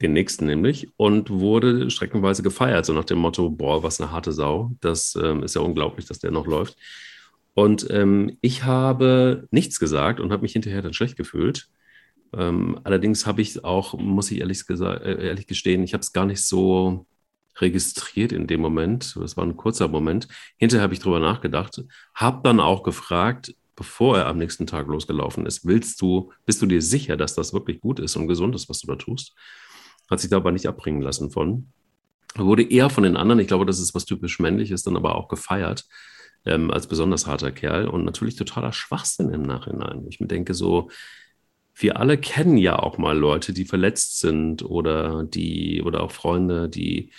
[0.00, 4.32] den nächsten nämlich, und wurde streckenweise gefeiert, so nach dem Motto, boah, was eine harte
[4.32, 4.72] Sau.
[4.80, 6.76] Das ähm, ist ja unglaublich, dass der noch läuft.
[7.54, 11.68] Und ähm, ich habe nichts gesagt und habe mich hinterher dann schlecht gefühlt.
[12.34, 16.12] Ähm, allerdings habe ich auch, muss ich ehrlich, gesagt, äh, ehrlich gestehen, ich habe es
[16.12, 17.06] gar nicht so
[17.56, 19.16] registriert in dem Moment.
[19.16, 20.28] Es war ein kurzer Moment.
[20.56, 21.82] Hinterher habe ich drüber nachgedacht,
[22.14, 26.66] habe dann auch gefragt, bevor er am nächsten Tag losgelaufen ist, willst du, bist du
[26.66, 29.34] dir sicher, dass das wirklich gut ist und gesund ist, was du da tust?
[30.10, 31.68] Hat sich da aber nicht abbringen lassen von.
[32.34, 35.28] Wurde eher von den anderen, ich glaube, das ist was typisch männliches, dann aber auch
[35.28, 35.84] gefeiert
[36.44, 40.06] ähm, als besonders harter Kerl und natürlich totaler Schwachsinn im Nachhinein.
[40.08, 40.90] Ich mir denke so,
[41.74, 46.68] wir alle kennen ja auch mal Leute, die verletzt sind oder die oder auch Freunde,
[46.68, 47.10] die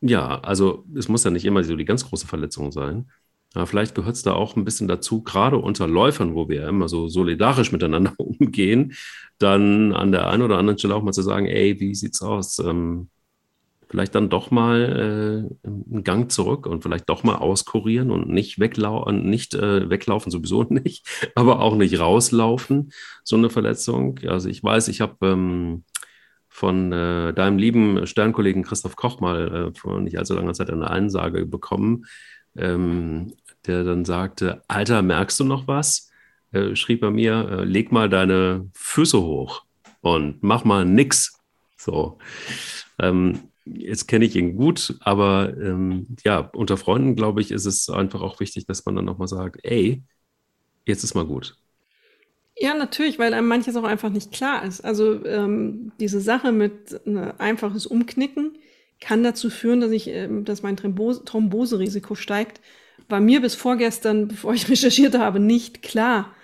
[0.00, 3.10] ja, also es muss ja nicht immer so die ganz große Verletzung sein.
[3.54, 6.68] Aber vielleicht gehört es da auch ein bisschen dazu, gerade unter Läufern, wo wir ja
[6.68, 8.94] immer so solidarisch miteinander umgehen,
[9.38, 12.58] dann an der einen oder anderen Stelle auch mal zu sagen, ey, wie sieht's aus?
[12.58, 13.08] Ähm,
[13.94, 18.58] vielleicht dann doch mal äh, einen Gang zurück und vielleicht doch mal auskurieren und nicht
[18.58, 22.90] weglaufen, nicht äh, weglaufen sowieso nicht, aber auch nicht rauslaufen,
[23.22, 24.18] so eine Verletzung.
[24.26, 25.84] Also ich weiß, ich habe ähm,
[26.48, 30.90] von äh, deinem lieben Sternkollegen Christoph Koch mal äh, vor nicht allzu langer Zeit eine
[30.90, 32.06] Einsage bekommen,
[32.56, 33.32] ähm,
[33.68, 36.10] der dann sagte, Alter, merkst du noch was?
[36.50, 39.62] Äh, schrieb er mir, äh, leg mal deine Füße hoch
[40.00, 41.38] und mach mal nix.
[41.76, 42.18] So.
[42.98, 47.88] Ähm, Jetzt kenne ich ihn gut, aber ähm, ja, unter Freunden, glaube ich, ist es
[47.88, 50.02] einfach auch wichtig, dass man dann nochmal sagt, ey,
[50.84, 51.56] jetzt ist mal gut.
[52.56, 54.82] Ja, natürlich, weil einem manches auch einfach nicht klar ist.
[54.82, 58.58] Also ähm, diese Sache mit ne, einfaches Umknicken
[59.00, 62.60] kann dazu führen, dass ich, ähm, dass mein Thrombose Thromboserisiko steigt.
[63.08, 66.34] War mir bis vorgestern, bevor ich recherchiert habe, nicht klar.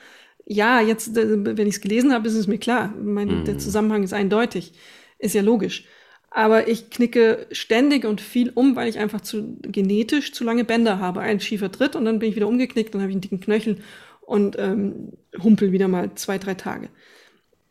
[0.47, 2.93] Ja, jetzt, äh, wenn ich es gelesen habe, ist es mir klar.
[3.01, 3.45] Mein, mhm.
[3.45, 4.73] Der Zusammenhang ist eindeutig.
[5.19, 5.85] Ist ja logisch.
[6.31, 11.01] Aber ich knicke ständig und viel um, weil ich einfach zu genetisch zu lange Bänder
[11.01, 11.21] habe.
[11.21, 13.79] Ein schiefer Tritt und dann bin ich wieder umgeknickt, dann habe ich einen dicken Knöchel
[14.21, 15.13] und ähm,
[15.43, 16.89] humpel wieder mal zwei, drei Tage.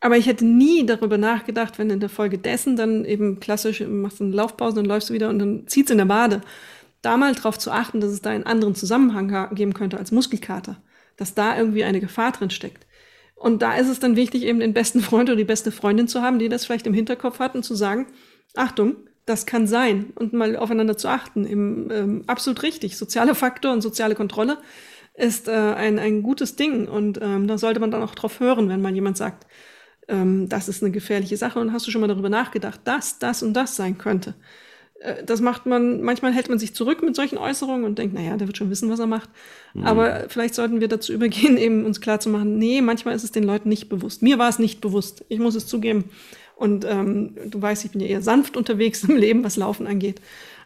[0.02, 4.20] Aber ich hätte nie darüber nachgedacht, wenn in der Folge dessen dann eben klassisch machst
[4.20, 6.42] du eine Laufpause, dann läufst du wieder und dann zieht's in der Wade.
[7.02, 10.82] Da mal drauf zu achten, dass es da einen anderen Zusammenhang geben könnte als Muskelkater.
[11.16, 12.86] Dass da irgendwie eine Gefahr drin steckt.
[13.36, 16.22] Und da ist es dann wichtig, eben den besten Freund oder die beste Freundin zu
[16.22, 18.08] haben, die das vielleicht im Hinterkopf hat und zu sagen,
[18.56, 18.96] Achtung,
[19.26, 21.46] das kann sein und mal aufeinander zu achten.
[21.46, 22.98] Im, ähm, absolut richtig.
[22.98, 24.58] Soziale Faktor und soziale Kontrolle
[25.14, 28.70] ist äh, ein, ein gutes Ding und ähm, da sollte man dann auch drauf hören,
[28.70, 29.46] wenn man jemand sagt,
[30.08, 33.44] ähm, das ist eine gefährliche Sache und hast du schon mal darüber nachgedacht, dass das
[33.44, 34.36] und das sein könnte.
[35.00, 38.38] Äh, das macht man, manchmal hält man sich zurück mit solchen Äußerungen und denkt, naja,
[38.38, 39.30] der wird schon wissen, was er macht.
[39.74, 39.86] Mhm.
[39.86, 43.32] Aber vielleicht sollten wir dazu übergehen, eben uns klar zu machen, nee, manchmal ist es
[43.32, 44.22] den Leuten nicht bewusst.
[44.22, 45.26] Mir war es nicht bewusst.
[45.30, 46.06] Ich muss es zugeben.
[46.60, 50.22] Und ähm, du weißt, ich bin ja eher sanft unterwegs im Leben, was Laufen angeht.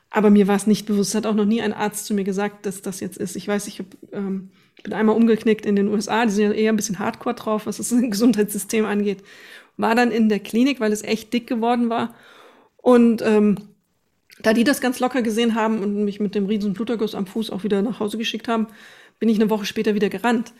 [0.10, 1.10] Aber mir war es nicht bewusst.
[1.10, 3.36] Es hat auch noch nie ein Arzt zu mir gesagt, dass das jetzt ist.
[3.36, 4.50] Ich weiß, ich hab, ähm,
[4.82, 6.26] bin einmal umgeknickt in den USA.
[6.26, 9.24] Die sind ja eher ein bisschen hardcore drauf, was das Gesundheitssystem angeht.
[9.78, 12.16] War dann in der Klinik, weil es echt dick geworden war.
[12.78, 13.58] Und ähm,
[14.42, 17.52] da die das ganz locker gesehen haben und mich mit dem riesen Bluterguss am Fuß
[17.52, 18.68] auch wieder nach Hause geschickt haben,
[19.20, 20.54] bin ich eine Woche später wieder gerannt.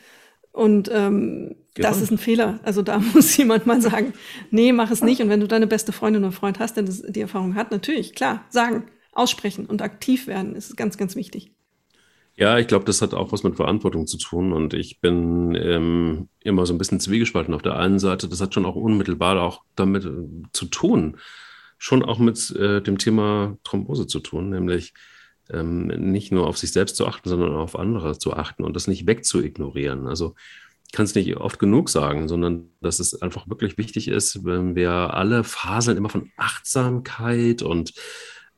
[0.54, 1.88] Und ähm, genau.
[1.88, 2.60] das ist ein Fehler.
[2.62, 4.14] Also da muss jemand mal sagen,
[4.52, 5.20] nee, mach es nicht.
[5.20, 8.14] Und wenn du deine beste Freundin oder Freund hast, der das, die Erfahrung hat, natürlich,
[8.14, 11.50] klar, sagen, aussprechen und aktiv werden, ist ganz, ganz wichtig.
[12.36, 14.52] Ja, ich glaube, das hat auch was mit Verantwortung zu tun.
[14.52, 17.52] Und ich bin ähm, immer so ein bisschen zwiegespalten.
[17.52, 20.10] Auf der einen Seite, das hat schon auch unmittelbar auch damit äh,
[20.52, 21.16] zu tun,
[21.78, 24.94] schon auch mit äh, dem Thema Thrombose zu tun, nämlich
[25.50, 28.86] ähm, nicht nur auf sich selbst zu achten, sondern auf andere zu achten und das
[28.86, 30.06] nicht wegzuignorieren.
[30.06, 30.34] Also
[30.92, 34.90] kann es nicht oft genug sagen, sondern dass es einfach wirklich wichtig ist, wenn wir
[34.90, 37.92] alle faseln immer von Achtsamkeit und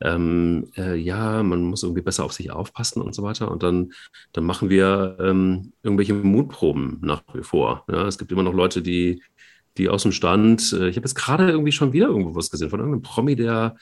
[0.01, 3.51] ähm, äh, ja, man muss irgendwie besser auf sich aufpassen und so weiter.
[3.51, 3.93] Und dann,
[4.33, 7.85] dann machen wir ähm, irgendwelche Mutproben nach wie vor.
[7.91, 9.23] Ja, es gibt immer noch Leute, die,
[9.79, 12.69] die aus dem Stand, äh, ich habe jetzt gerade irgendwie schon wieder irgendwo was gesehen
[12.69, 13.77] von irgendeinem Promi, der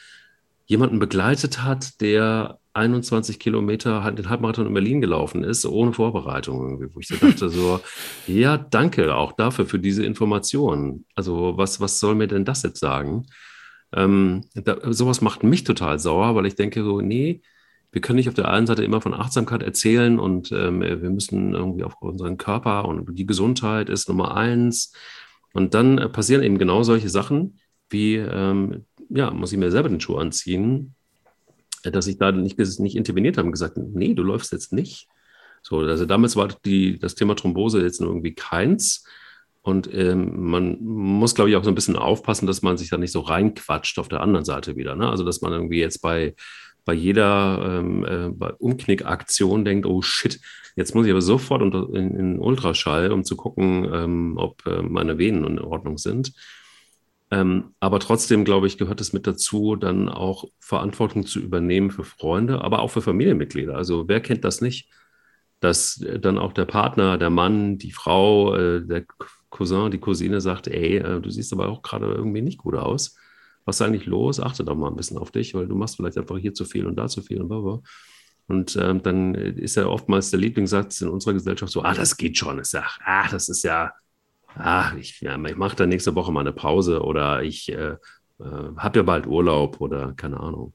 [0.67, 6.95] jemanden begleitet hat, der 21 Kilometer den Halbmarathon in Berlin gelaufen ist, ohne Vorbereitung irgendwie,
[6.95, 7.81] wo ich so dachte so,
[8.27, 11.07] ja, danke auch dafür, für diese Informationen.
[11.15, 13.27] Also was, was soll mir denn das jetzt sagen?
[13.95, 17.43] Ähm, da, sowas macht mich total sauer, weil ich denke so, nee,
[17.93, 21.55] wir können nicht auf der einen Seite immer von Achtsamkeit erzählen und ähm, wir müssen
[21.55, 24.93] irgendwie auf unseren Körper und die Gesundheit ist Nummer eins.
[25.53, 30.01] Und dann passieren eben genau solche Sachen, wie ähm, ja, muss ich mir selber den
[30.01, 30.97] Schuh anziehen,
[31.91, 35.09] dass ich da nicht, nicht interveniert habe und gesagt, nee, du läufst jetzt nicht.
[35.63, 39.05] So, also damals war die, das Thema Thrombose jetzt nur irgendwie keins.
[39.63, 42.99] Und ähm, man muss, glaube ich, auch so ein bisschen aufpassen, dass man sich da
[42.99, 44.95] nicht so reinquatscht auf der anderen Seite wieder.
[44.95, 45.09] Ne?
[45.09, 46.35] Also, dass man irgendwie jetzt bei,
[46.85, 50.39] bei jeder ähm, äh, bei Umknickaktion denkt, oh shit,
[50.77, 54.83] jetzt muss ich aber sofort unter, in, in Ultraschall, um zu gucken, ähm, ob äh,
[54.83, 56.35] meine Venen in Ordnung sind.
[57.35, 62.05] Ähm, aber trotzdem, glaube ich, gehört es mit dazu, dann auch Verantwortung zu übernehmen für
[62.05, 63.75] Freunde, aber auch für Familienmitglieder.
[63.77, 64.89] Also wer kennt das nicht?
[65.59, 69.05] Dass dann auch der Partner, der Mann, die Frau, äh, der
[69.51, 73.17] Cousin, die Cousine sagt, ey, äh, du siehst aber auch gerade irgendwie nicht gut aus.
[73.65, 74.39] Was ist eigentlich los?
[74.39, 76.87] Achte doch mal ein bisschen auf dich, weil du machst vielleicht einfach hier zu viel
[76.87, 77.81] und da zu viel und bla
[78.47, 82.39] Und ähm, dann ist ja oftmals der Lieblingssatz in unserer Gesellschaft so, ah, das geht
[82.39, 82.61] schon.
[82.61, 83.93] Ich sage, ah, das ist ja,
[84.57, 87.97] ah, ich, ja, ich mache da nächste Woche mal eine Pause oder ich äh,
[88.41, 90.75] äh, habe ja bald Urlaub oder keine Ahnung.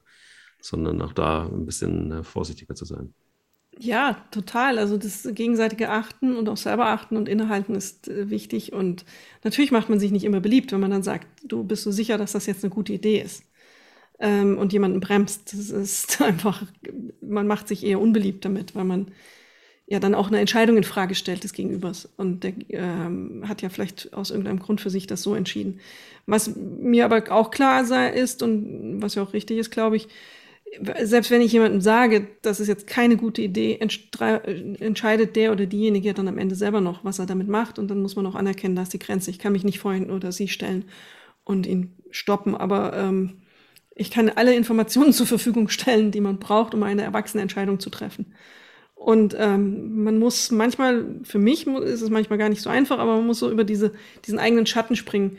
[0.62, 3.14] Sondern auch da ein bisschen äh, vorsichtiger zu sein.
[3.78, 4.78] Ja, total.
[4.78, 8.72] Also das gegenseitige Achten und auch selber achten und innehalten ist äh, wichtig.
[8.74, 9.04] Und
[9.42, 12.18] natürlich macht man sich nicht immer beliebt, wenn man dann sagt, du bist so sicher,
[12.18, 13.44] dass das jetzt eine gute Idee ist.
[14.18, 15.52] Ähm, und jemanden bremst.
[15.52, 16.64] Das ist einfach,
[17.22, 19.12] man macht sich eher unbeliebt damit, weil man
[19.90, 22.08] ja dann auch eine Entscheidung in Frage stellt des Gegenübers.
[22.16, 25.80] Und der ähm, hat ja vielleicht aus irgendeinem Grund für sich das so entschieden.
[26.26, 30.06] Was mir aber auch klar sei, ist und was ja auch richtig ist, glaube ich,
[31.02, 36.14] selbst wenn ich jemandem sage, das ist jetzt keine gute Idee, entscheidet der oder diejenige
[36.14, 37.80] dann am Ende selber noch, was er damit macht.
[37.80, 39.30] Und dann muss man auch anerkennen, da ist die Grenze.
[39.30, 40.84] Ich kann mich nicht vor ihn oder sie stellen
[41.42, 42.54] und ihn stoppen.
[42.54, 43.38] Aber ähm,
[43.96, 47.90] ich kann alle Informationen zur Verfügung stellen, die man braucht, um eine erwachsene Entscheidung zu
[47.90, 48.32] treffen.
[49.00, 53.16] Und ähm, man muss manchmal, für mich ist es manchmal gar nicht so einfach, aber
[53.16, 53.92] man muss so über diese,
[54.26, 55.38] diesen eigenen Schatten springen.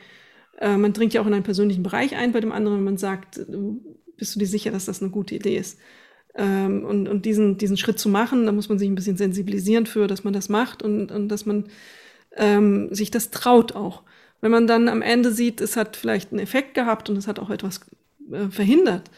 [0.57, 2.97] Äh, man dringt ja auch in einen persönlichen Bereich ein bei dem anderen, wenn man
[2.97, 3.39] sagt,
[4.17, 5.77] bist du dir sicher, dass das eine gute Idee ist?
[6.33, 9.85] Ähm, und und diesen, diesen Schritt zu machen, da muss man sich ein bisschen sensibilisieren
[9.85, 11.65] für, dass man das macht und, und dass man
[12.37, 14.01] ähm, sich das traut auch.
[14.41, 17.37] Wenn man dann am Ende sieht, es hat vielleicht einen Effekt gehabt und es hat
[17.37, 17.81] auch etwas
[18.31, 19.11] äh, verhindert,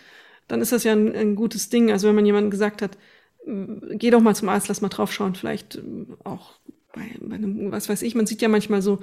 [0.50, 1.94] dann ist das ja ein, ein gutes Ding.
[1.94, 3.13] Also wenn man jemandem gesagt hat, äh,
[3.46, 5.82] geh doch mal zum Arzt, lass mal draufschauen, vielleicht äh,
[6.24, 6.52] auch
[6.94, 9.00] bei, bei einem, was weiß ich, man sieht ja manchmal so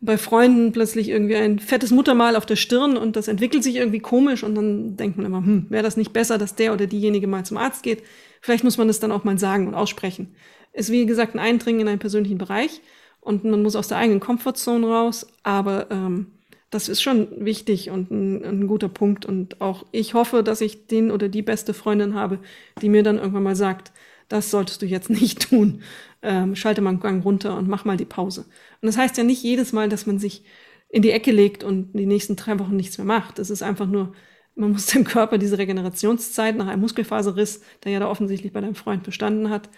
[0.00, 4.00] bei Freunden plötzlich irgendwie ein fettes Muttermal auf der Stirn und das entwickelt sich irgendwie
[4.00, 7.26] komisch und dann denkt man immer, hm, wäre das nicht besser, dass der oder diejenige
[7.26, 8.02] mal zum Arzt geht?
[8.40, 10.34] Vielleicht muss man das dann auch mal sagen und aussprechen.
[10.72, 12.80] Ist wie gesagt ein Eindringen in einen persönlichen Bereich
[13.20, 16.28] und man muss aus der eigenen Comfortzone raus, aber ähm,
[16.70, 20.86] das ist schon wichtig und ein, ein guter Punkt und auch ich hoffe, dass ich
[20.86, 22.38] den oder die beste Freundin habe,
[22.80, 23.92] die mir dann irgendwann mal sagt,
[24.28, 25.82] das solltest du jetzt nicht tun.
[26.22, 28.42] Ähm, schalte mal einen Gang runter und mach mal die Pause.
[28.80, 30.44] Und das heißt ja nicht jedes Mal, dass man sich
[30.88, 33.38] in die Ecke legt und die nächsten drei Wochen nichts mehr macht.
[33.38, 34.12] Das ist einfach nur,
[34.54, 38.74] man muss dem Körper diese Regenerationszeit nach einem Muskelfaserriss, der ja da offensichtlich bei deinem
[38.74, 39.68] Freund bestanden hat,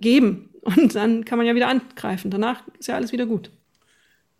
[0.00, 0.50] geben.
[0.62, 2.30] Und dann kann man ja wieder angreifen.
[2.30, 3.50] Danach ist ja alles wieder gut.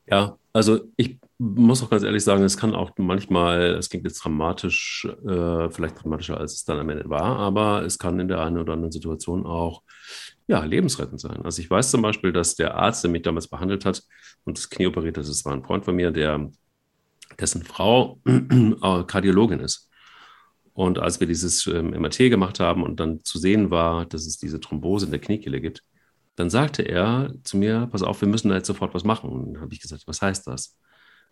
[0.06, 4.24] Ja, also ich muss auch ganz ehrlich sagen, es kann auch manchmal, es klingt jetzt
[4.24, 8.40] dramatisch, äh, vielleicht dramatischer, als es dann am Ende war, aber es kann in der
[8.40, 9.82] einen oder anderen Situation auch
[10.46, 11.42] ja, lebensrettend sein.
[11.42, 14.02] Also ich weiß zum Beispiel, dass der Arzt, der mich damals behandelt hat
[14.44, 16.50] und das Knie operiert hat, das war ein Freund von mir, der,
[17.38, 19.90] dessen Frau äh, Kardiologin ist.
[20.72, 24.38] Und als wir dieses ähm, MRT gemacht haben und dann zu sehen war, dass es
[24.38, 25.82] diese Thrombose in der Kniekehle gibt,
[26.36, 29.30] dann sagte er zu mir, pass auf, wir müssen da jetzt sofort was machen.
[29.30, 30.76] Und dann habe ich gesagt, was heißt das?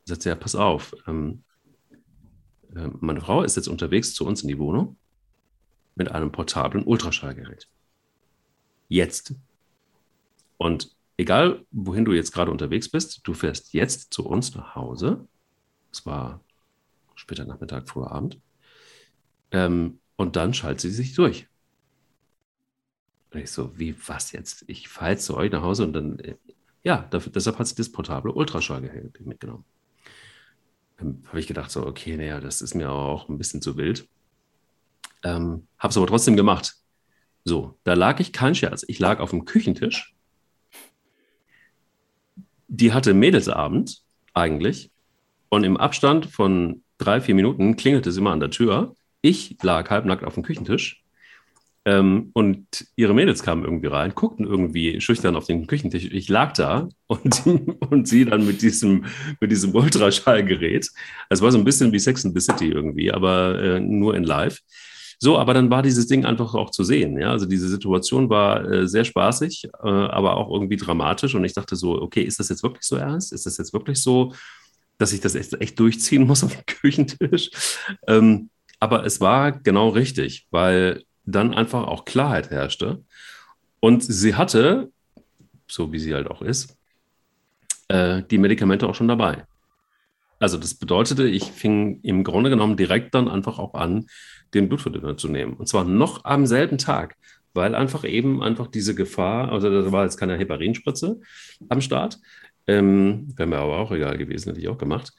[0.06, 1.44] Er sagte, ja, pass auf, ähm,
[2.74, 4.96] äh, meine Frau ist jetzt unterwegs zu uns in die Wohnung
[5.94, 7.68] mit einem portablen Ultraschallgerät.
[8.88, 9.34] Jetzt.
[10.56, 15.26] Und egal, wohin du jetzt gerade unterwegs bist, du fährst jetzt zu uns nach Hause.
[15.92, 16.40] Es war
[17.14, 18.40] später Nachmittag, früher Abend.
[19.50, 21.48] Ähm, und dann schaltet sie sich durch.
[23.32, 24.64] Und ich so, wie, was jetzt?
[24.68, 26.36] Ich fahre jetzt zu euch nach Hause und dann, äh,
[26.82, 29.64] ja, dafür, deshalb hat sie das portable Ultraschallgerät mitgenommen.
[30.98, 34.08] Habe ich gedacht, so, okay, naja, das ist mir auch ein bisschen zu wild.
[35.22, 36.74] Ähm, habe es aber trotzdem gemacht.
[37.44, 40.14] So, da lag ich, kein Scherz, ich lag auf dem Küchentisch.
[42.68, 44.90] Die hatte Mädelsabend eigentlich.
[45.48, 48.94] Und im Abstand von drei, vier Minuten klingelte sie mal an der Tür.
[49.20, 51.03] Ich lag halbnackt auf dem Küchentisch
[51.84, 52.66] ähm, und
[52.96, 56.08] ihre Mädels kamen irgendwie rein, guckten irgendwie schüchtern auf den Küchentisch.
[56.10, 57.42] Ich lag da und,
[57.90, 59.04] und sie dann mit diesem,
[59.40, 60.90] mit diesem Ultraschallgerät.
[61.28, 64.24] Es war so ein bisschen wie Sex in the City irgendwie, aber äh, nur in
[64.24, 64.58] live.
[65.18, 67.18] So, aber dann war dieses Ding einfach auch zu sehen.
[67.18, 67.30] Ja?
[67.30, 71.34] Also diese Situation war äh, sehr spaßig, äh, aber auch irgendwie dramatisch.
[71.34, 73.32] Und ich dachte so, okay, ist das jetzt wirklich so ernst?
[73.32, 74.32] Ist das jetzt wirklich so
[74.98, 77.50] dass ich das echt, echt durchziehen muss auf dem Küchentisch.
[78.06, 83.02] Ähm, aber es war genau richtig, weil dann einfach auch Klarheit herrschte.
[83.80, 84.90] Und sie hatte,
[85.66, 86.76] so wie sie halt auch ist,
[87.88, 89.46] äh, die Medikamente auch schon dabei.
[90.38, 94.06] Also das bedeutete, ich fing im Grunde genommen direkt dann einfach auch an,
[94.52, 95.54] den Blutverdünner zu nehmen.
[95.54, 97.16] Und zwar noch am selben Tag,
[97.54, 101.20] weil einfach eben einfach diese Gefahr, also da war jetzt keine Heparinspritze
[101.68, 102.18] am Start,
[102.66, 105.12] ähm, wäre mir aber auch egal gewesen, hätte ich auch gemacht.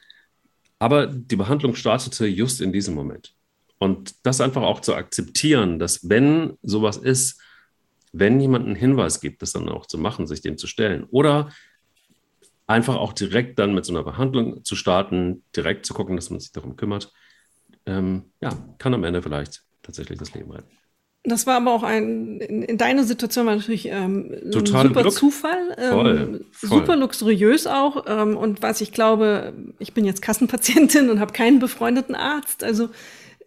[0.79, 3.33] Aber die Behandlung startete just in diesem Moment.
[3.77, 7.41] Und das einfach auch zu akzeptieren, dass wenn sowas ist,
[8.13, 11.05] wenn jemand einen Hinweis gibt, das dann auch zu machen, sich dem zu stellen.
[11.11, 11.49] Oder
[12.67, 16.39] einfach auch direkt dann mit so einer Behandlung zu starten, direkt zu gucken, dass man
[16.39, 17.11] sich darum kümmert,
[17.85, 20.69] ähm, ja, kann am Ende vielleicht tatsächlich das Leben retten.
[21.27, 25.11] Das war aber auch ein, in, in deiner Situation war natürlich ähm, ein super Glück.
[25.11, 26.69] Zufall, ähm, voll, voll.
[26.69, 28.05] super luxuriös auch.
[28.07, 32.63] Ähm, und was ich glaube, ich bin jetzt Kassenpatientin und habe keinen befreundeten Arzt.
[32.63, 32.89] Also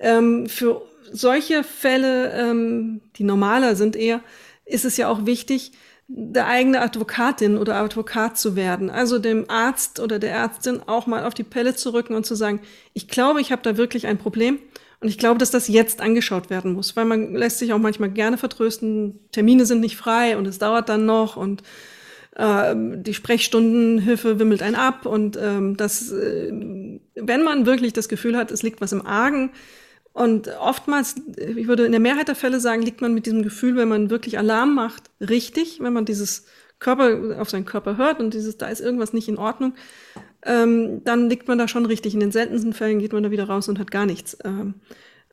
[0.01, 0.83] ähm, für
[1.13, 4.21] solche Fälle, ähm, die normaler sind eher,
[4.65, 5.73] ist es ja auch wichtig,
[6.09, 8.89] der eigene Advokatin oder Advokat zu werden.
[8.89, 12.35] Also dem Arzt oder der Ärztin auch mal auf die Pelle zu rücken und zu
[12.35, 12.61] sagen,
[12.95, 14.59] ich glaube, ich habe da wirklich ein Problem
[15.01, 18.11] und ich glaube, dass das jetzt angeschaut werden muss, weil man lässt sich auch manchmal
[18.11, 21.63] gerne vertrösten, Termine sind nicht frei und es dauert dann noch und
[22.37, 26.51] äh, die Sprechstundenhilfe wimmelt einen ab und ähm, das, äh,
[27.15, 29.51] wenn man wirklich das Gefühl hat, es liegt was im Argen,
[30.19, 33.77] und oftmals, ich würde in der Mehrheit der Fälle sagen, liegt man mit diesem Gefühl,
[33.77, 36.45] wenn man wirklich Alarm macht, richtig, wenn man dieses
[36.81, 39.75] Körper auf seinen Körper hört und dieses, da ist irgendwas nicht in Ordnung,
[40.45, 42.15] ähm, dann liegt man da schon richtig.
[42.15, 44.37] In den seltensten Fällen geht man da wieder raus und hat gar nichts.
[44.45, 44.75] Ähm,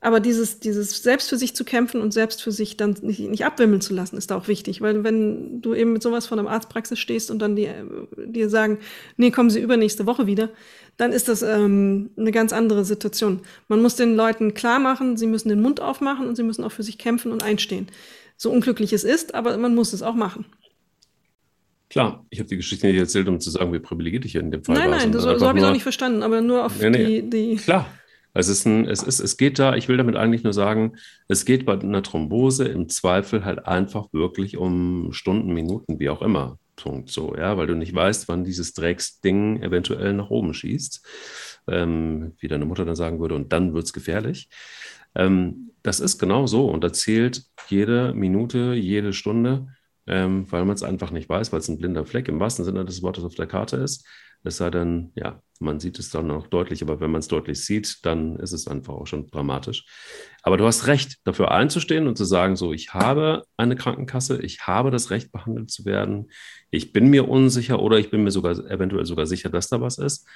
[0.02, 3.44] aber dieses, dieses selbst für sich zu kämpfen und selbst für sich dann nicht, nicht
[3.44, 4.82] abwimmeln zu lassen, ist da auch wichtig.
[4.82, 7.70] Weil wenn du eben mit sowas von einem Arztpraxis stehst und dann die,
[8.28, 8.78] dir sagen,
[9.18, 10.50] nee, kommen Sie übernächste Woche wieder,
[10.98, 13.42] dann ist das ähm, eine ganz andere Situation.
[13.68, 16.72] Man muss den Leuten klar machen, sie müssen den Mund aufmachen und sie müssen auch
[16.72, 17.88] für sich kämpfen und einstehen.
[18.38, 20.46] So unglücklich es ist, aber man muss es auch machen.
[21.90, 24.64] Klar, ich habe die Geschichte nicht erzählt, um zu sagen, wie privilegiert ich in dem
[24.64, 24.98] Fall nein, war.
[24.98, 27.22] Nein, nein, so, so habe ich es auch nicht verstanden, aber nur auf nee, nee,
[27.22, 27.56] die, die.
[27.58, 27.88] Klar,
[28.34, 30.96] es, ist ein, es, ist, es geht da, ich will damit eigentlich nur sagen,
[31.28, 36.22] es geht bei einer Thrombose im Zweifel halt einfach wirklich um Stunden, Minuten, wie auch
[36.22, 36.58] immer.
[36.76, 41.06] Punkt so, ja, weil du nicht weißt, wann dieses Drecksding eventuell nach oben schießt,
[41.68, 44.50] ähm, wie deine Mutter dann sagen würde, und dann wird es gefährlich.
[45.16, 49.68] Ähm, das ist genau so und da zählt jede Minute, jede Stunde,
[50.08, 52.86] ähm, weil man es einfach nicht weiß, weil es ein blinder Fleck im wahrsten Sinne
[52.86, 54.06] des Wortes auf der Karte ist.
[54.46, 57.64] Es sei denn, ja, man sieht es dann noch deutlich, aber wenn man es deutlich
[57.64, 59.86] sieht, dann ist es einfach auch schon dramatisch.
[60.44, 64.68] Aber du hast recht, dafür einzustehen und zu sagen, so, ich habe eine Krankenkasse, ich
[64.68, 66.30] habe das Recht, behandelt zu werden,
[66.72, 69.98] ich bin mir unsicher oder ich bin mir sogar eventuell sogar sicher, dass da was
[69.98, 70.28] ist.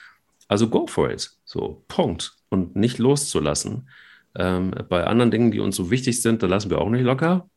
[0.48, 1.32] Also go for it.
[1.46, 2.34] So, Punkt.
[2.50, 3.90] Und nicht loszulassen.
[4.36, 7.50] Ähm, bei anderen Dingen, die uns so wichtig sind, da lassen wir auch nicht locker.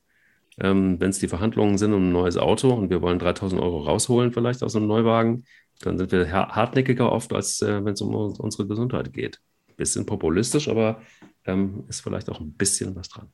[0.59, 3.79] Ähm, Wenn es die Verhandlungen sind um ein neues Auto und wir wollen 3000 Euro
[3.79, 5.45] rausholen, vielleicht aus einem Neuwagen,
[5.87, 9.41] dann sind wir hartnäckiger oft, als äh, wenn es um unsere Gesundheit geht.
[9.77, 11.03] Bisschen populistisch, aber
[11.47, 13.29] ähm, ist vielleicht auch ein bisschen was dran.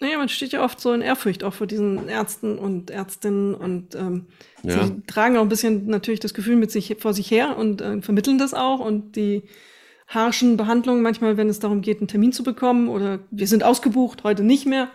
[0.00, 3.94] Naja, man steht ja oft so in Ehrfurcht auch vor diesen Ärzten und Ärztinnen und
[3.94, 4.26] ähm,
[4.64, 4.84] ja.
[4.84, 8.02] sie tragen auch ein bisschen natürlich das Gefühl mit sich vor sich her und äh,
[8.02, 9.44] vermitteln das auch und die
[10.08, 14.24] harschen Behandlungen manchmal, wenn es darum geht, einen Termin zu bekommen oder wir sind ausgebucht,
[14.24, 14.90] heute nicht mehr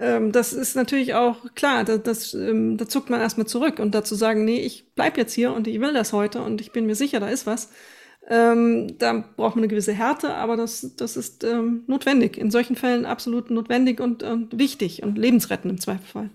[0.00, 3.94] ähm, das ist natürlich auch klar, da, das, ähm, da zuckt man erstmal zurück und
[3.94, 6.86] dazu sagen, nee, ich bleib jetzt hier und ich will das heute und ich bin
[6.86, 7.70] mir sicher, da ist was.
[8.26, 12.38] Ähm, da braucht man eine gewisse Härte, aber das, das ist ähm, notwendig.
[12.38, 16.30] In solchen Fällen absolut notwendig und, und wichtig und lebensrettend im Zweifelsfall.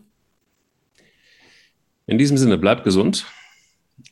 [2.05, 3.25] In diesem Sinne, bleibt gesund.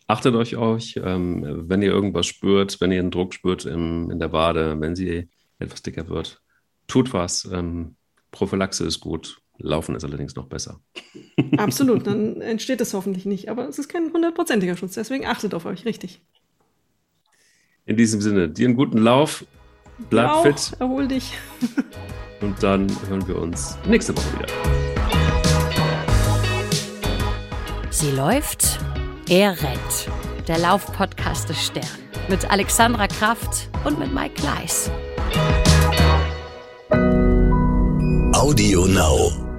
[0.07, 4.17] Achtet euch euch, ähm, wenn ihr irgendwas spürt, wenn ihr einen Druck spürt im, in
[4.17, 5.29] der Wade, wenn sie
[5.59, 6.41] etwas dicker wird,
[6.87, 7.47] tut was.
[7.51, 7.95] Ähm,
[8.31, 9.42] Prophylaxe ist gut.
[9.57, 10.79] Laufen ist allerdings noch besser.
[11.57, 13.49] Absolut, dann entsteht es hoffentlich nicht.
[13.49, 16.21] Aber es ist kein hundertprozentiger Schutz, deswegen achtet auf euch, richtig.
[17.85, 19.45] In diesem Sinne, dir einen guten Lauf,
[20.09, 20.73] bleib auch, fit.
[20.79, 21.33] Erhol dich.
[22.41, 24.47] Und dann hören wir uns nächste Woche wieder.
[27.89, 28.79] Sie läuft,
[29.29, 30.09] er rennt.
[30.47, 31.87] Der Lauf-Podcast des Stern.
[32.27, 34.91] Mit Alexandra Kraft und mit Mike Gleis.
[38.33, 39.52] Audio Now.